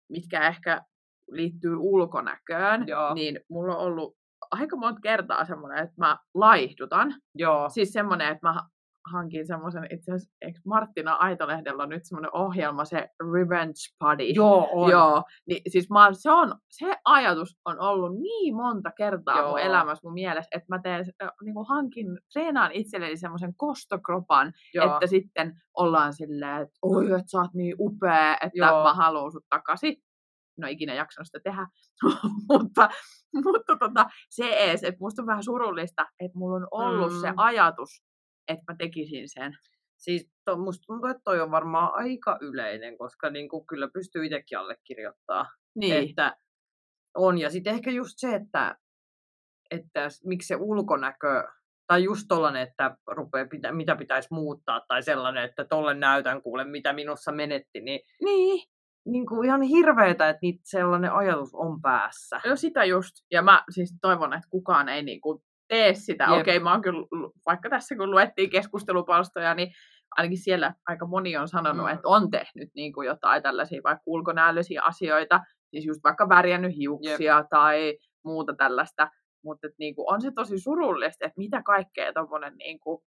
[0.09, 0.83] mitkä ehkä
[1.31, 3.15] liittyy ulkonäköön, Joo.
[3.15, 4.17] niin mulla on ollut
[4.51, 7.15] aika monta kertaa semmoinen, että mä laihdutan.
[7.35, 7.69] Joo.
[7.69, 8.55] Siis semmoinen, että mä
[9.13, 14.25] hankin semmoisen, itse asiassa, eikö Marttina Aitolehdellä on nyt semmoinen ohjelma, se Revenge Body.
[14.25, 14.91] Joo, on.
[14.91, 19.43] Joo, niin siis mä, se, on, se ajatus on ollut niin monta kertaa Joo.
[19.43, 19.51] Joo.
[19.51, 21.05] mun elämässä mun mielessä, että mä teen,
[21.45, 24.95] niin kuin hankin, treenaan itselleni semmoisen kostokropan, Joo.
[24.95, 28.83] että sitten ollaan silleen, että oi, että sä oot niin upea, että Joo.
[28.83, 29.97] mä haluan sut takaisin.
[30.61, 31.67] No ikinä jaksanut sitä tehdä,
[32.53, 32.89] mutta,
[33.45, 37.21] mutta tota, se ees, että musta on vähän surullista, että mulla on ollut mm.
[37.21, 38.03] se ajatus,
[38.49, 39.53] että mä tekisin sen.
[39.99, 44.27] Siis to, musta tuntuu, että toi on varmaan aika yleinen, koska niin kuin kyllä pystyy
[44.27, 45.47] itsekin allekirjoittaa.
[45.77, 46.37] Niin, Että
[47.17, 47.39] on.
[47.39, 48.77] Ja sitten ehkä just se, että,
[49.71, 51.45] että miksi se ulkonäkö,
[51.87, 56.65] tai just tollanen, että rupeaa pitä, mitä pitäisi muuttaa, tai sellainen, että tolle näytän kuule,
[56.65, 58.69] mitä minussa menetti, niin, niin.
[59.07, 62.41] Niin kuin ihan hirveetä, että niitä sellainen ajatus on päässä.
[62.47, 63.13] No sitä just.
[63.31, 66.25] Ja mä siis toivon, että kukaan ei niinku tee sitä.
[66.25, 66.41] Jep.
[66.41, 67.07] Okei, mä oon kyllä,
[67.47, 69.73] vaikka tässä kun luettiin keskustelupalstoja, niin
[70.17, 71.93] ainakin siellä aika moni on sanonut, Mm.
[71.93, 75.41] että on tehnyt niinku jotain tällaisia vaikka ulkonäöllisiä asioita,
[75.71, 79.11] siis just vaikka värjännyt hiuksia tai muuta tällaista.
[79.45, 83.05] Mutta niinku on se tosi surullista, että mitä kaikkea tommonen niinku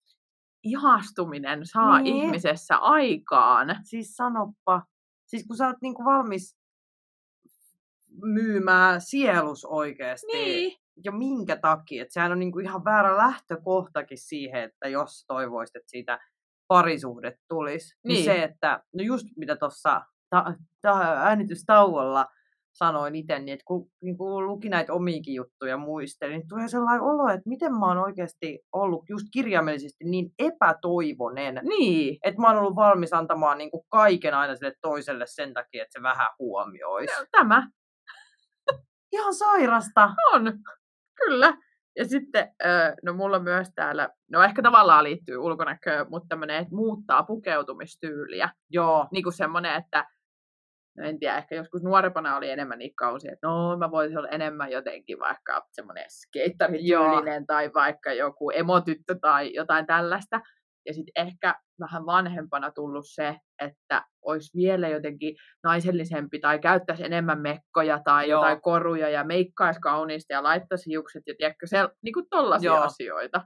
[0.64, 2.16] ihastuminen saa Niin.
[2.16, 3.76] ihmisessä aikaan.
[3.82, 4.82] Siis sanoppa,
[5.30, 6.56] siis kun sä oot niin kuin valmis
[8.22, 10.78] myymään sielus oikeasti, Niin.
[11.04, 15.76] ja minkä takia, että sehän on niin kuin ihan väärä lähtökohtakin siihen, että jos toivoisit,
[15.76, 16.18] että siitä
[16.68, 18.24] parisuhde tulisi, niin, Niin.
[18.24, 22.26] se, että, no just mitä tuossa ta- ta- äänitystauolla
[22.84, 26.68] sanoin itse, niin että kun, niin kun luki näitä omiakin juttuja ja muistelin, niin tulee
[26.68, 32.18] sellainen olo, että miten mä oon oikeasti ollut just kirjaimellisesti niin epätoivonen, Niin.
[32.24, 35.98] että mä oon ollut valmis antamaan niin kuin kaiken aina sille toiselle sen takia, että
[35.98, 37.14] se vähän huomioisi.
[37.32, 37.66] Tämä
[39.12, 40.10] Ihan sairasta.
[40.32, 40.52] On,
[41.16, 41.54] kyllä.
[41.96, 46.74] Ja sitten, ö, no mulla myös täällä, no ehkä tavallaan liittyy ulkonäköön, mutta tämmöinen, että
[46.74, 48.50] muuttaa pukeutumistyyliä.
[48.70, 49.08] Joo.
[49.12, 50.04] Niin kuin semmoinen, että,
[51.00, 54.28] no en tiedä, ehkä joskus nuorempana oli enemmän niitä kausia, että no mä voisin olla
[54.28, 60.40] enemmän jotenkin vaikka semmoinen skeittarityylinen tai vaikka joku emotyttö tai jotain tällaista.
[60.86, 67.40] Ja sitten ehkä vähän vanhempana tullut se, että olisi vielä jotenkin naisellisempi tai käyttäisi enemmän
[67.40, 68.40] mekkoja tai Joo.
[68.40, 72.82] jotain koruja ja meikkaisi kauniisti ja laittaisi hiukset ja tiedätkö, se, niin kuin tollaisia Joo.
[72.82, 73.42] asioita.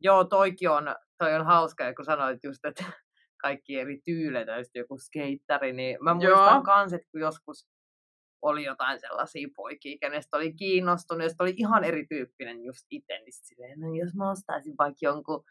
[0.00, 2.84] Joo, toikin on, toi on hauska, kun sanoit just, että
[3.46, 6.36] kaikki eri tyyleitä, just joku skeittari, niin mä Joo.
[6.36, 7.68] muistan kans, että kun joskus
[8.42, 13.80] oli jotain sellaisia poikia, kenestä oli kiinnostunut, ja oli ihan erityyppinen just itse, niin silleen,
[13.80, 15.44] no jos mä ostaisin vaikka jonkun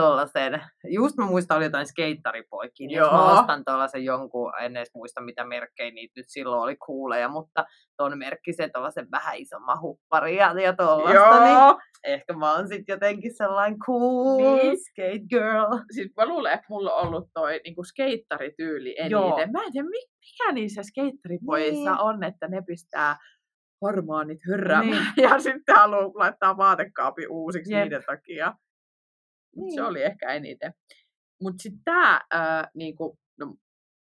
[0.00, 4.90] tollasen, just mä muistan, oli jotain skeittaripoikia, niin jos mä ostan tollasen jonkun, en edes
[4.94, 7.64] muista mitä merkkejä niitä nyt silloin oli kuuleja, mutta
[7.96, 11.58] ton merkkisen tollasen vähän isomman huppari ja, ja tollasta, niin
[12.04, 14.76] ehkä mä oon sit jotenkin sellainen cool Niin.
[14.80, 15.78] skate girl.
[15.94, 19.10] Siis mä luulen, että mulla on ollut toi niinku skeittarityyli eniten.
[19.10, 19.36] Joo.
[19.36, 22.00] Mä en tiedä, mi- mikä niissä skeittaripoissa Niin.
[22.00, 23.16] on, että ne pistää
[23.82, 25.22] hormonit hyrräämään Niin.
[25.30, 27.82] ja sitten haluaa laittaa vaatekaapin uusiksi Jep.
[27.82, 28.54] niiden takia.
[29.56, 29.88] Mut Se Niin.
[29.88, 30.74] oli ehkä eniten.
[31.42, 32.20] Mutta sitten tämä,
[32.74, 33.54] niinku, no,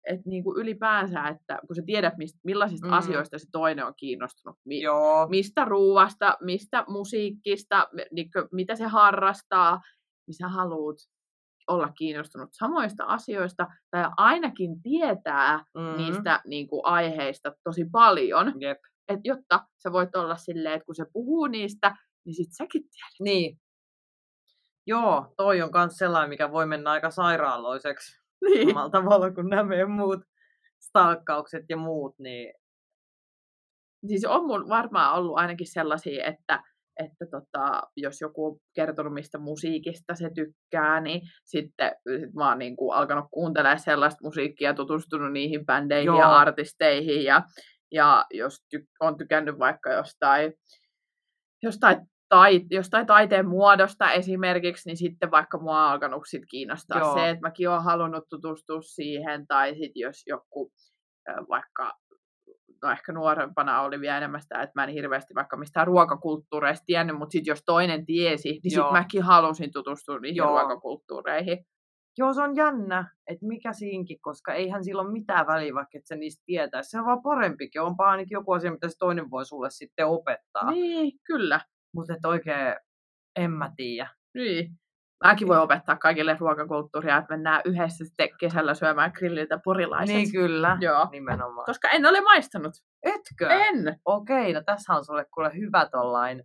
[0.09, 2.93] et niinku ylipäänsä, että kun sä tiedät, mist, millaisista Mm.
[2.93, 9.81] asioista se toinen on kiinnostunut, mi, Joo, mistä ruuasta, mistä musiikista, niin mitä se harrastaa,
[10.27, 10.97] niin sä haluat
[11.67, 15.81] olla kiinnostunut samoista asioista tai ainakin tietää mm.
[15.81, 15.97] mm.
[15.97, 18.79] niistä niin kuin, aiheista tosi paljon, Jep.
[19.09, 23.15] et jotta sä voit olla silleen, että kun se puhuu niistä, niin sit säkin tiedät.
[23.21, 23.59] Niin.
[24.87, 28.69] Joo, toi on myös sellainen, mikä voi mennä aika sairaaloiseksi Niin.
[28.69, 30.21] samalla tavalla kuin nämä meidän muut
[30.81, 32.55] stalkkaukset ja muut, niin
[34.07, 36.63] Siis on mun varmaan ollut ainakin sellaisia, että,
[37.05, 42.59] että tota, jos joku on kertonut, mistä musiikista se tykkää, niin sitten sit mä oon
[42.59, 46.19] niin kuin alkanut kuuntelemaan sellaista musiikkia, tutustunut niihin bändeihin Joo.
[46.21, 47.25] ja artisteihin.
[47.25, 47.43] Ja,
[47.93, 50.53] ja jos ty- on tykännyt vaikka jostain,
[51.63, 51.97] jostain,
[52.35, 57.15] tai, jostain taiteen muodosta esimerkiksi, niin sitten vaikka mua on alkanut sit kiinnostaa Joo.
[57.15, 59.47] se, että mäkin olen halunnut tutustua siihen.
[59.47, 60.73] Tai sitten jos joku
[61.49, 61.93] vaikka
[62.83, 67.19] no ehkä nuorempana oli vielä enemmän sitä, että mä en hirveästi vaikka mistään ruokakulttuureista tiennyt,
[67.19, 70.49] mutta sitten jos toinen tiesi, niin sitten mäkin halusin tutustua niihin Joo.
[70.49, 71.65] ruokakulttuureihin.
[72.19, 76.07] Joo, se on jännä, että mikä siinkin, koska eihän sillä ole mitään väliä, vaikka et
[76.07, 76.83] sä niistä tietää.
[76.83, 77.83] Se on vaan parempikin.
[77.83, 80.71] Onpa ainakin joku asia, mitä se toinen voi sulle sitten opettaa.
[80.71, 81.61] Niin, kyllä.
[81.95, 82.77] Mutta et oikein
[83.37, 84.11] en mä tiedä.
[84.35, 84.71] Niin.
[85.25, 90.17] Mäkin voin opettaa kaikille ruokakulttuuria, että mennään yhdessä sitten kesällä syömään grilliltä porilaiset.
[90.17, 91.09] Niin kyllä, Joo.
[91.11, 91.65] nimenomaan.
[91.67, 92.73] Koska en ole maistanut.
[93.03, 93.49] Etkö?
[93.51, 94.01] En.
[94.05, 96.43] Okei, no tässä on sulle kuule hyvä tollain.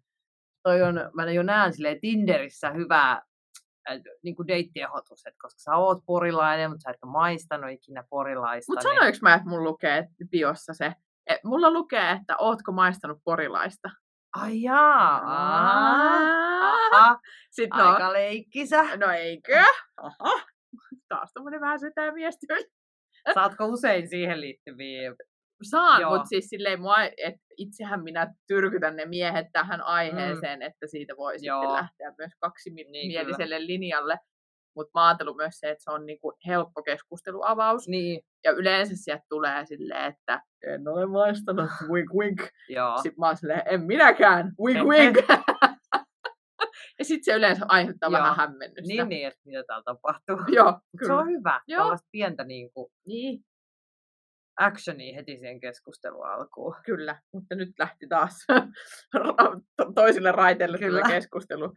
[0.63, 3.21] Toi on, mä jo näen silleen Tinderissä hyvää
[3.89, 8.03] äh, niin kuin deittiehdotus, että koska sä oot porilainen, mutta sä et ole maistanut ikinä
[8.09, 8.71] porilaista.
[8.71, 8.95] Mutta niin...
[8.95, 10.93] sanoinko mä, että mulla lukee biossa se,
[11.27, 13.89] et mulla lukee, että ootko maistanut porilaista.
[14.35, 15.21] Ai jaa,
[16.91, 17.19] aha,
[17.51, 18.83] Sitten no, aika leikkisä.
[18.97, 19.63] no eikö?
[19.97, 20.43] Aha.
[21.09, 22.57] Taas tommonen vähän sitä viestiä.
[23.33, 25.15] Saatko usein siihen liittyviä?
[25.69, 30.65] Saan, mutta siis silleen mua, et itsehän minä tyrkytän ne miehet tähän aiheeseen, mm.
[30.65, 31.61] että siitä voi Joo.
[31.61, 34.19] sitten lähteä myös kaksimieliselle Niin, linjalle.
[34.79, 37.87] Mutta mä ajatellut myös se, että se on niinku helppo keskusteluavaus.
[37.87, 42.41] Niin, Ja yleensä sieltä tulee silleen, että en ole maistanut, wink wink.
[42.69, 42.97] joo.
[42.97, 45.17] Sitten mä oon silleen, en minäkään, wink wink.
[46.99, 48.19] ja sitten se yleensä aiheuttaa Joo.
[48.19, 48.87] vähän hämmennystä.
[48.87, 50.37] Niin, niin, että mitä täällä tapahtuu.
[50.57, 51.17] Joo, Mut se kyllä.
[51.19, 51.81] on hyvä, Joo.
[51.83, 53.39] tällaista pientä niin kuin, Niin,
[54.59, 56.75] actionia heti siihen keskustelun alkuun.
[56.85, 57.19] kyllä.
[57.33, 58.45] Mutta nyt lähti taas
[59.95, 60.99] toisille raiteille Kyllä.
[61.01, 61.13] kyllä.
[61.15, 61.73] keskustelu.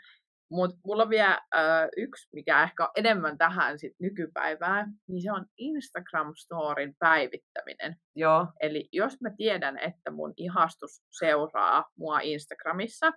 [0.53, 5.33] Mutta mulla on vielä äh, yksi, mikä ehkä on enemmän tähän sit nykypäivään, niin se
[5.33, 7.97] on Instagram-storin päivittäminen.
[8.17, 13.11] Joo, Eli jos mä tiedän, että mun ihastus seuraa mua Instagramissa,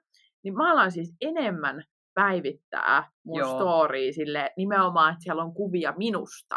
[0.44, 1.84] niin mä alan siis enemmän
[2.14, 3.56] päivittää mun Joo.
[3.56, 6.56] storya sille nimenomaan, että siellä on kuvia minusta.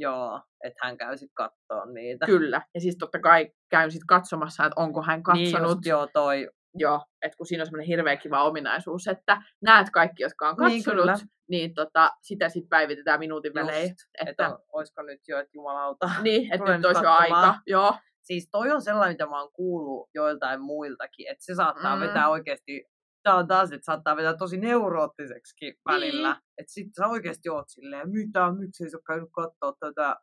[0.00, 2.26] joo, että hän käy sitten kattoo niitä.
[2.26, 2.62] Kyllä.
[2.74, 5.70] Ja siis totta kai käyn sit katsomassa, että onko hän Niin katsonut.
[5.76, 6.50] just, joo, toi,
[6.80, 10.84] Joo, että kun siinä on semmoinen hirveä kiva ominaisuus, että näet kaikki, jotka on Niin,
[10.84, 13.82] katsonut, niin, niin tota, sitä sitten päivitetään minuutin välein.
[13.88, 16.10] just, Että, että on, olisiko nyt jo, että jumalauta.
[16.22, 17.54] niin, että nyt olisi jo aika.
[17.66, 22.00] Joo, Siis toi on sellainen, mitä mä oon kuullut joiltain muiltakin, että se saattaa Mm.
[22.02, 22.84] vetää oikeasti,
[23.22, 26.28] tää on taas, että saattaa vetää tosi neuroottiseksi välillä.
[26.32, 26.42] Niin.
[26.58, 30.16] Että sit sä oikeasti oot silleen, mitä, miksi ei se ole käynyt katsoa tätä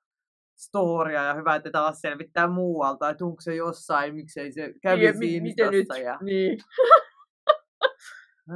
[0.55, 5.43] storia ja hyvä, että taas selvittää muualta, että onko se jossain, miksei se kävisi Niin,
[5.43, 5.87] mi- miten nyt?
[6.03, 6.17] Ja...
[6.21, 6.57] Niin.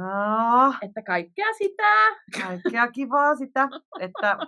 [0.02, 3.68] Ah, Että kaikkea sitä, kaikkea kivaa sitä,
[4.00, 4.38] että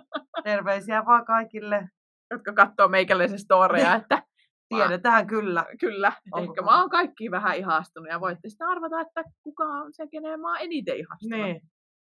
[0.43, 1.89] terveisiä vaan kaikille.
[2.31, 4.23] jotka katsoo meikäläisen storeja, että
[4.69, 5.65] Tiedetään kyllä.
[5.79, 9.93] kyllä, Onko- ehkä mä oon kaikki vähän ihastunut ja voitte sitten arvata, että kuka on
[9.93, 11.39] se, kenen mä oon eniten ihastunut.
[11.45, 11.61] Niin.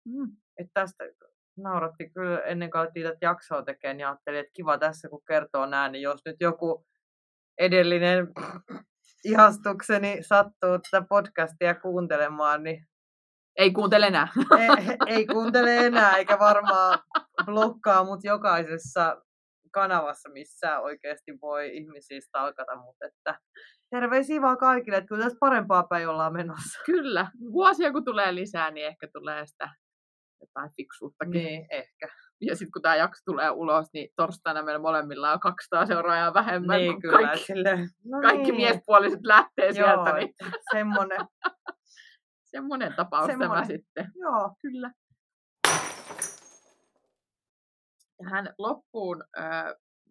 [0.05, 0.31] Mm.
[0.57, 1.03] että tästä
[1.58, 5.66] nauratti kyllä ennen kuin alettiin tätä jaksoa tekemään, niin ajattelin, että kiva tässä kun kertoo
[5.66, 6.86] näin, niin jos nyt joku
[7.58, 8.28] edellinen
[9.32, 12.86] ihastukseni sattuu tätä podcastia kuuntelemaan, niin
[13.56, 14.28] Ei kuuntele enää.
[14.60, 16.99] ei, ei kuuntele enää, eikä varmaan
[17.45, 19.22] blokkaa mut jokaisessa
[19.72, 23.39] kanavassa, missä oikeasti voi ihmisiä stalkata, mutta että
[23.89, 26.80] terveisiä vaan kaikille, että kyllä tässä parempaa päin ollaan menossa.
[26.86, 27.28] Kyllä.
[27.54, 29.70] Vuosia kun tulee lisää, niin ehkä tulee sitä
[30.43, 31.33] jotain fiksuuttakin.
[31.33, 32.07] Niin, ehkä.
[32.41, 36.77] Ja sitten kun tämä jakso tulee ulos, niin torstaina meillä molemmilla on 200 seuraajaa vähemmän.
[36.77, 37.17] Niin, kyllä.
[37.17, 37.75] Kaikki, Sille,
[38.05, 38.55] no kaikki niin.
[38.55, 41.19] miespuoliset lähtee Joo, sieltä, niin että semmonen.
[42.53, 43.65] semmoinen tapaus tämä Semmonen.
[43.65, 44.11] sitten.
[44.15, 44.55] Joo.
[44.61, 44.91] Kyllä.
[48.17, 49.23] Tähän loppuun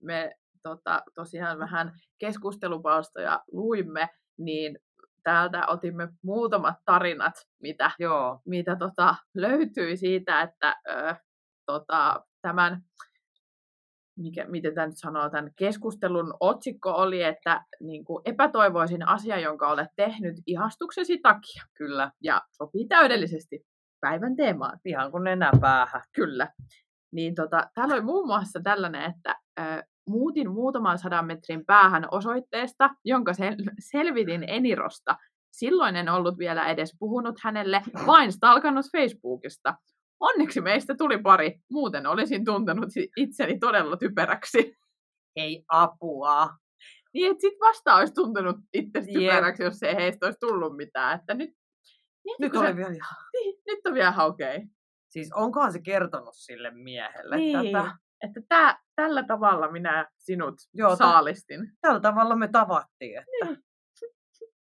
[0.03, 4.09] me tota, tosiaan vähän keskustelupalstoja luimme,
[4.39, 4.79] niin
[5.23, 8.41] täältä otimme muutamat tarinat, mitä, Joo.
[8.47, 11.15] mitä tota, löytyi siitä, että ö,
[11.67, 12.83] tota, tämän,
[14.19, 19.69] mikä, miten tämä nyt sanoo, tämän keskustelun otsikko oli, että niin kuin epätoivoisin asia, jonka
[19.69, 21.63] olet tehnyt ihastuksesi takia.
[21.75, 22.13] Kyllä.
[22.23, 23.67] Ja sopii täydellisesti
[24.01, 24.79] päivän teemaan.
[24.85, 26.03] Ihan kuin nenä päähän.
[26.15, 26.49] Kyllä.
[27.13, 32.91] Niin tota, täällä oli muun muassa tällainen, että ö, muutin muutaman sadan metrin päähän osoitteesta,
[33.05, 35.17] jonka sel- selvitin Enirosta.
[35.53, 39.75] Silloin en ollut vielä edes puhunut hänelle, vain stalkannut Facebookista.
[40.21, 44.77] Onneksi meistä tuli pari, muuten olisin tuntenut itseni todella typeräksi.
[45.37, 46.49] Ei apua.
[47.15, 49.07] Niin, että sit vasta olisi tuntenut itse Jep.
[49.13, 51.19] typeräksi, jos ei heistä olisi tullut mitään.
[51.21, 51.51] Että nyt,
[52.27, 53.17] nyt, Nyt kun se, vielä ihan...
[53.33, 54.15] niin, nyt on vielä.
[54.25, 54.61] Okay.
[55.09, 57.73] Siis onkohan se kertonut sille miehelle Niin.
[57.73, 57.97] tätä?
[58.23, 61.61] Että tää, tällä tavalla minä sinut Joo, saalistin.
[61.81, 63.65] Tällä tavalla me tavattiin, että Niin.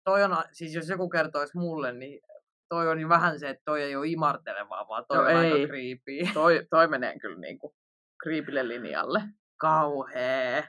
[0.04, 2.20] toi on, siis jos joku kertoisi mulle, niin
[2.68, 5.52] toi on jo vähän se, että toi ei ole imartelevaa, vaan toi Joo, on ei.
[5.52, 6.32] aika creepy.
[6.34, 7.74] Toi, toi menee kyllä niinku
[8.22, 9.22] kriipille linjalle.
[9.60, 10.68] Kauhee.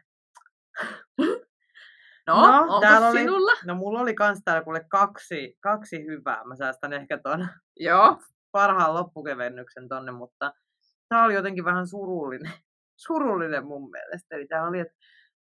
[2.27, 3.51] No, No, no onko täällä oli- sinulla?
[3.65, 6.43] No mulla oli kans täällä kuule kaksi, kaksi hyvää.
[6.43, 7.47] Mä säästän ehkä ton
[7.79, 8.17] Joo.
[8.51, 10.53] parhaan loppukevennyksen tonne, mutta
[11.09, 12.51] tää oli jotenkin vähän surullinen,
[13.05, 14.35] surullinen mun mielestä.
[14.35, 14.93] Eli täällä oli, että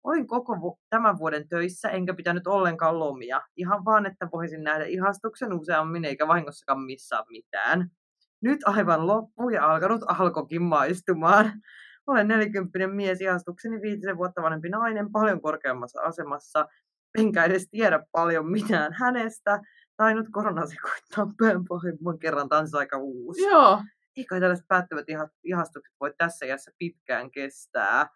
[0.04, 3.40] olin koko vu- tämän vuoden töissä, enkä pitänyt ollenkaan lomia.
[3.56, 7.90] Ihan vaan, että voisin nähdä ihastuksen useammin, eikä vahingossakaan missaa mitään.
[8.42, 11.52] Nyt aivan loppu ja alkanut alkokin maistumaan.
[12.06, 16.68] Olen 40 mies ihastukseni viitisen vuotta vanhempi nainen, paljon korkeammassa asemassa.
[17.18, 19.60] Enkä edes tiedä paljon mitään hänestä.
[20.32, 23.42] Korona sekoittaa pään pahimman kerran, tanssi aika uusi.
[23.42, 23.82] Joo.
[24.20, 28.06] Ei kai tällaiset päättävät iha- ihastukset voi tässä iässä pitkään kestää.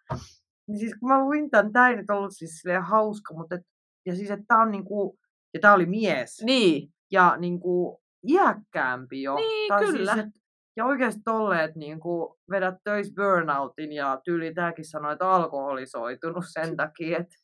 [0.69, 3.63] Niin siis kun mä luin tämän, tää ei nyt ollut siis hauska, mutta et,
[4.07, 5.19] ja siis että tää on niinku,
[5.55, 6.43] ja tää oli mies.
[6.45, 6.89] Niin.
[7.13, 9.35] Ja niinku iäkkäämpi jo.
[9.37, 10.15] Niin, Tai kyllä.
[10.15, 10.33] Siis, et,
[10.77, 17.19] ja oikeasti tolleet niinku vedät töissä burnoutin ja tyyli tääkin sanoi, että alkoholisoitunut sen takia,
[17.19, 17.35] että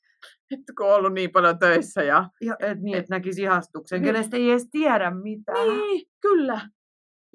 [0.51, 2.29] Nyt kun on ollut niin paljon töissä ja...
[2.41, 4.15] ja, et niin, Et- et näkisi ihastuksen, Niin.
[4.15, 5.69] kenestä ei edes tiedä mitään.
[5.69, 6.61] Niin, kyllä.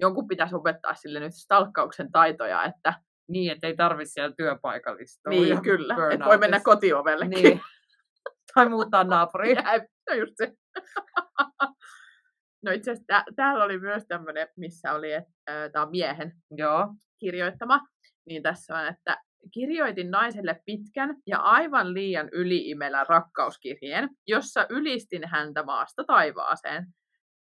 [0.00, 2.94] Jonkun pitäisi opettaa sille nyt stalkkauksen taitoja, että
[3.28, 5.96] Niin, että ei tarvi siellä työpaikalla istua niin, kyllä.
[6.12, 7.42] Että voi mennä kotiovellekin.
[7.42, 7.60] Niin.
[8.54, 9.58] tai muuttaa naapuriin.
[10.10, 10.52] No just se.
[12.64, 16.94] no itse asiassa tää, täällä oli myös tämmöinen, missä oli, että tämä on miehen Joo.
[17.20, 17.80] kirjoittama,
[18.26, 19.16] niin tässä on, että
[19.54, 26.86] kirjoitin naiselle pitkän ja aivan liian yliimelän rakkauskirjeen, jossa ylistin häntä maasta taivaaseen.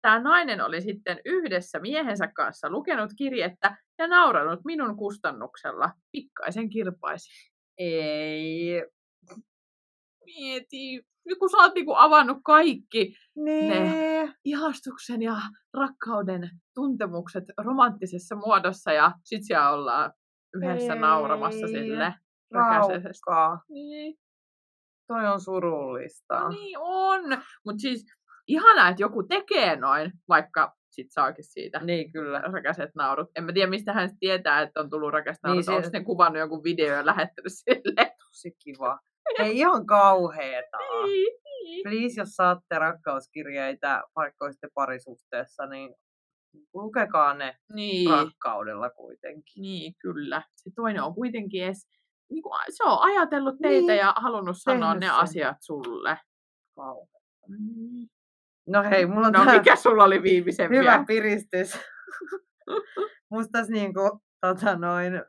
[0.06, 5.91] Tämä nainen oli sitten yhdessä miehensä kanssa lukenut kirjettä ja nauranut minun kustannuksella.
[6.12, 7.51] Pikkaisen kirpaisi.
[7.78, 8.84] Ei.
[10.26, 11.01] Mieti,
[11.39, 14.34] kun sä oot niinku avannut kaikki Niin.
[14.45, 15.36] ihastuksen ja
[15.74, 20.14] rakkauden tuntemukset romanttisessa muodossa ja sit siellä ollaan
[20.56, 20.99] yhdessä Ei.
[20.99, 22.14] nauramassa sille.
[22.51, 23.64] Raukkaa.
[23.70, 24.18] Niin,
[25.08, 26.39] Toi on surullista.
[26.39, 27.22] no niin on.
[27.66, 28.06] Mutta siis
[28.48, 32.39] ihanaa, että joku tekee noin, vaikka sit saakin siitä Niin kyllä.
[32.39, 33.30] rakäiset naurut.
[33.36, 35.66] En mä tiedä, mistä hän tietää, että on tullut rakäiset Niin, naurut.
[35.66, 38.16] se- Onko ne kuvannut jonkun video ja lähettänyt sille?
[38.28, 39.00] Tosi kiva.
[39.39, 40.78] Ei ihan kauheeta.
[40.78, 41.84] Niin, niin.
[41.84, 45.96] Please, jos saatte rakkauskirjeitä, vaikka olisitte parisuhteessa, niin
[46.74, 48.10] lukekaa ne Niin.
[48.10, 49.62] rakkaudella kuitenkin.
[49.62, 50.41] Niin, kyllä.
[50.56, 51.88] Se toinen on kuitenkin edes,
[52.30, 55.16] niin kuin, se on ajatellut teitä Niin, ja halunnut sanoa tehnyt ne sen.
[55.16, 56.18] asiat sulle.
[56.76, 57.16] Kauheeta.
[57.48, 58.08] Mm.
[58.68, 61.03] No hei, mulla on No tää mikä sulla oli viimeisen hyvä vielä?
[61.07, 61.78] piristys.
[63.32, 65.22] Musta tässä niinku, tota noin,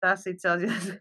[0.00, 0.94] tässä itse asiassa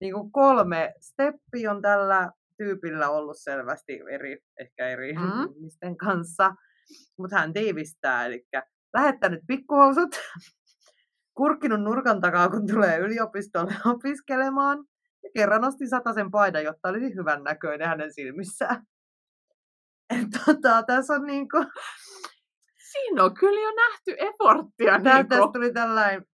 [0.00, 5.52] niinku kolme steppi on tällä tyypillä ollut selvästi eri, ehkä eri Mm.
[5.56, 6.54] ihmisten kanssa.
[7.18, 8.46] Mutta hän tiivistää, eli
[8.94, 10.10] lähettänyt pikkuhousut,
[11.38, 14.78] kurkkinut nurkan takaa, kun tulee yliopistolle opiskelemaan,
[15.22, 15.84] ja kerran nosti
[16.14, 18.82] sen paidan, jotta olisi hyvän näköinen hänen silmissään.
[20.12, 21.56] Et tota, tässä on niinku,
[22.92, 25.00] Siinä on kyllä jo nähty efforttia.
[25.00, 26.26] Tää, Niin tästä tuli tällainen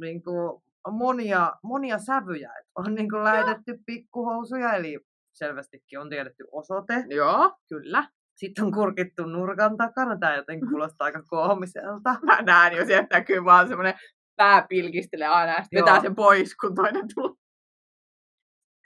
[0.00, 2.52] niin kuin, monia, monia sävyjä.
[2.60, 4.98] Et on niin kuin, lähetetty pikkuhousuja, eli
[5.32, 7.04] selvästikin on tiedetty osoite.
[7.08, 8.08] Joo, kyllä.
[8.36, 10.18] Sitten on kurkittu nurkan takana.
[10.18, 12.14] Tämä jotenkin kuulostaa aika koomiselta.
[12.26, 13.94] Mä näen jo, sieltä näkyy vaan semmoinen
[14.36, 17.36] pää pilkistelee aina ja vetää sen pois, kun toinen tulee.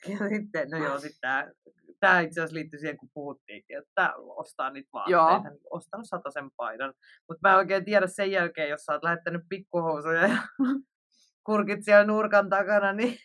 [0.08, 1.50] Ja sitten, no joo, sitten tämä,
[2.00, 6.94] tämä itse asiassa liittyy siihen, kun puhuttiinkin, että ostaa niitä vaatteita, niin ostanut sen paidan.
[7.28, 10.36] Mutta mä en oikein tiedä sen jälkeen, jos sä oot lähettänyt pikkuhousuja ja
[11.46, 13.18] kurkit siellä nurkan takana, niin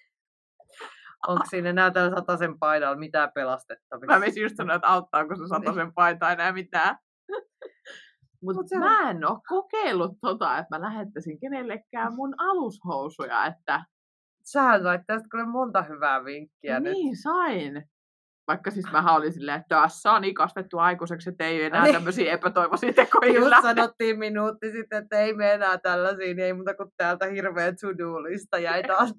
[1.28, 4.14] onko siinä enää tällä sen paidalla mitään pelastettavissa?
[4.14, 6.98] Mä menisin just sanoa, että auttaako se sataisen paita enää mitään.
[8.44, 13.86] Mutta Mut se mä en oo kokeillut tota, että mä lähettäisin kenellekään mun alushousuja, että
[14.44, 16.94] Sähän sait tästä kyllä monta hyvää vinkkiä nyt.
[16.94, 17.90] niin sain.
[18.48, 21.94] Vaikka siis mä olin silleen, että tässä on niin kasvettu aikuiseksi, että ei enää Niin.
[21.96, 23.68] tämmöisiä epätoivoisia tekoja Just lähde.
[23.68, 28.60] sanottiin minuutti sitten, että ei me enää tällaisia, niin ei muuta kuin täältä hirveä to-do-lista
[28.60, 29.14] jäi taas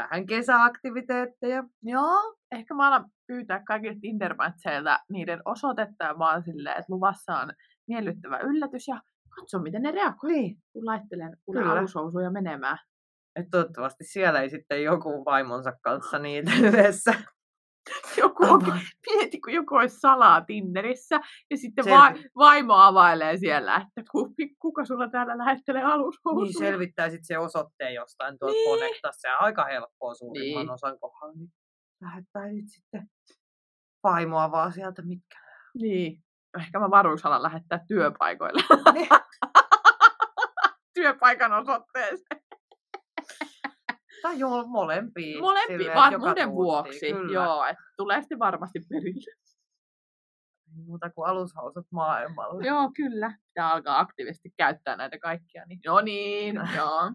[0.00, 1.64] Vähän kesäaktiviteetteja.
[1.82, 4.34] Joo, ehkä mä alan pyytää kaikilta tinder
[5.08, 7.52] niiden osoitetta ja mä oon silleen, että luvassa on
[7.88, 9.00] miellyttävä yllätys ja
[9.36, 10.56] katso miten ne reagoi, Niin.
[10.72, 11.36] kun laittelen
[11.70, 12.78] alushousuja menemään.
[13.38, 17.14] Et toivottavasti siellä ei sitten joku vaimonsa kanssa niitä yhdessä.
[18.16, 18.62] Joku on,
[19.06, 21.20] mieti, kun joku olisi salaa Tinderissä
[21.50, 26.44] ja sitten va- vaimo availee siellä, että ku, kuka sulla täällä lähettelee alushousuja.
[26.44, 28.64] Niin selvittäisit se osoitteen jostain tuolta Niin.
[28.64, 28.80] niin.
[28.80, 29.28] Connectassa.
[29.28, 30.70] Ja aika helppoa suurimman Niin.
[30.70, 31.34] osan kohdalla.
[31.34, 31.52] Niin
[32.02, 33.10] lähettäisit sitten
[34.02, 35.38] vaimoa vaan sieltä mitkä.
[35.80, 36.18] Niin.
[36.58, 38.62] Ehkä mä varuusalan lähettää työpaikoille.
[38.92, 39.08] Niin.
[40.94, 42.40] Työpaikan osoitteeseen.
[44.22, 45.40] Tai joo, molempia.
[45.40, 47.12] Molempi, silleen, vaan tuuttiin, vuoksi.
[47.12, 47.32] Kyllä.
[47.32, 49.34] Joo, että tulee sitten varmasti perille.
[50.78, 52.66] Ei Muuta kuin alushousut maailmalle.
[52.66, 53.32] Joo, kyllä.
[53.46, 55.64] Pitää alkaa aktiivisesti käyttää näitä kaikkia.
[55.66, 55.80] Niin.
[55.86, 57.12] No niin, joo.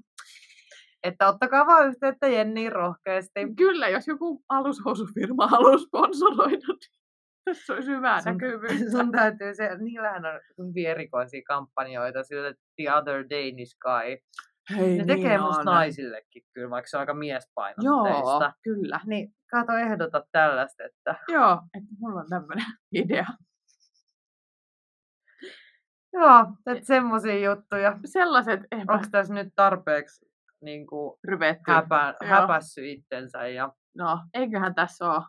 [1.03, 3.55] Että ottakaa vaan yhteyttä Jenniin rohkeasti.
[3.57, 6.93] Kyllä, jos joku alushousufirma haluaa sponsoroida, niin
[7.45, 8.91] tässä olisi hyvää Sun- näkyvyyttä.
[8.97, 14.17] Sun täytyy se, niillähän on erikoisia kampanjoita, sillä The Other Danish Guy.
[14.69, 15.65] Hei, Ne tekee musta on.
[15.65, 18.43] naisillekin kyllä, vaikka se on aika miespainotteista.
[18.45, 18.99] Joo, kyllä.
[19.05, 23.25] Niin kato, ehdota tällaista, että Joo, että mulla on tämmöinen idea.
[26.13, 27.97] joo, että semmoisia juttuja.
[28.05, 30.25] Sellaiset Onko tässä nyt tarpeeksi
[30.61, 31.19] niin kuin,
[31.67, 35.23] häpä, häpässy itsensä ja No, eiköhän tässä ole.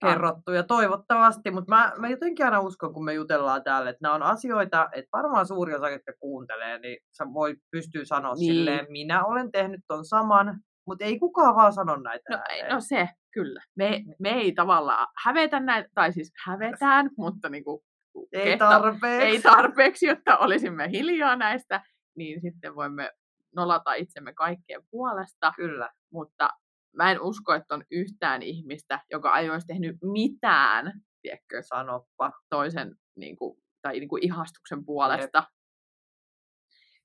[0.00, 4.14] Kerrottu ja toivottavasti, mutta mä, mä jotenkin aina uskon, kun me jutellaan täällä, että nämä
[4.14, 8.54] on asioita, että varmaan suuri osa, jotka kuuntelee, niin sä voi pystyy sanoa Niin.
[8.54, 12.38] silleen, minä olen tehnyt ton saman, mutta ei kukaan vaan sano näitä No,
[12.74, 13.62] no se, kyllä.
[13.76, 17.82] Me, me ei tavallaan hävetä näitä, tai siis hävetään, mutta niinku
[18.32, 19.26] ei kehta- tarpeeksi.
[19.26, 21.80] ei tarpeeksi, jotta olisimme hiljaa näistä,
[22.16, 23.10] niin sitten voimme
[23.56, 25.52] nolata itsemme kaikkien puolesta.
[25.56, 25.90] Kyllä.
[26.12, 26.48] Mutta
[26.96, 30.92] mä en usko, että on yhtään ihmistä, joka ei olisi tehnyt mitään,
[31.22, 32.32] tiedätkö, Sanoppa.
[32.48, 35.44] toisen niin kuin, tai niin kuin ihastuksen puolesta.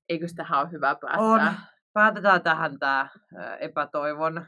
[0.08, 1.52] Eikö tähän ole hyvä päättää On.
[1.92, 3.08] Päätetään tähän tämä
[3.60, 4.46] epätoivon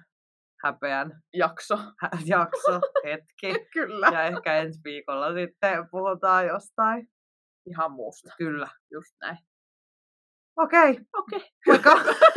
[0.64, 1.76] häpeän jakso?
[1.76, 3.64] hä- jakso, hetki.
[3.74, 4.08] Kyllä.
[4.12, 7.08] Ja ehkä ensi viikolla sitten puhutaan jostain.
[7.66, 8.34] Ihan muusta.
[8.38, 8.68] Kyllä.
[8.90, 9.38] Just näin.
[10.56, 11.40] Okei, Okei.
[11.66, 11.90] moikka!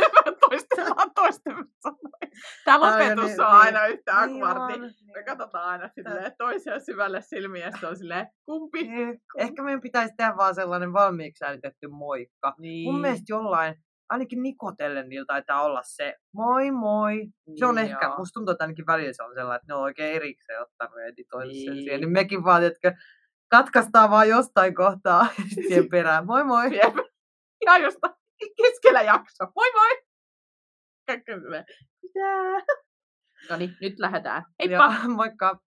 [0.50, 2.36] Toistellaan toistemme sanoja.
[2.64, 3.60] Tämä Ai, lopetus niin, on niin.
[3.60, 4.74] aina yhtä Niin akvardi.
[4.74, 5.24] on, Me niin on.
[5.24, 8.82] katsotaan aina silleen toisia syvälle silmiin ja sitten on silleen, kumpi?
[8.88, 9.20] Niin.
[9.38, 12.54] Ehkä meidän pitäisi tehdä vaan sellainen valmiiksi äänitetty moikka.
[12.58, 12.92] Niin.
[12.92, 13.74] Mun mielestä jollain,
[14.08, 17.26] ainakin Nikotellen niillä taitaa olla se moi moi.
[17.58, 18.16] Se on Niin ehkä, joo.
[18.18, 21.04] musta tuntuu, että ainakin välillä se on sellainen, että ne on oikein erikseen ottanut ja
[21.06, 21.82] editoinut sen Niin.
[21.84, 22.00] siihen.
[22.00, 22.92] Niin mekin vaan, että
[23.50, 26.26] katkaistaan vaan jostain kohtaa siihen perään.
[26.26, 26.76] Moi moi!
[26.76, 26.94] Jep.
[27.68, 28.14] Ihan jostain
[28.62, 29.44] keskellä jakso.
[29.54, 30.02] Moi moi!
[31.06, 31.64] Kaikki silleen,
[32.02, 32.74] mitä?
[33.50, 34.44] No niin, nyt lähdetään.
[34.58, 34.94] Heippa!
[35.02, 35.60] Ja, moikka!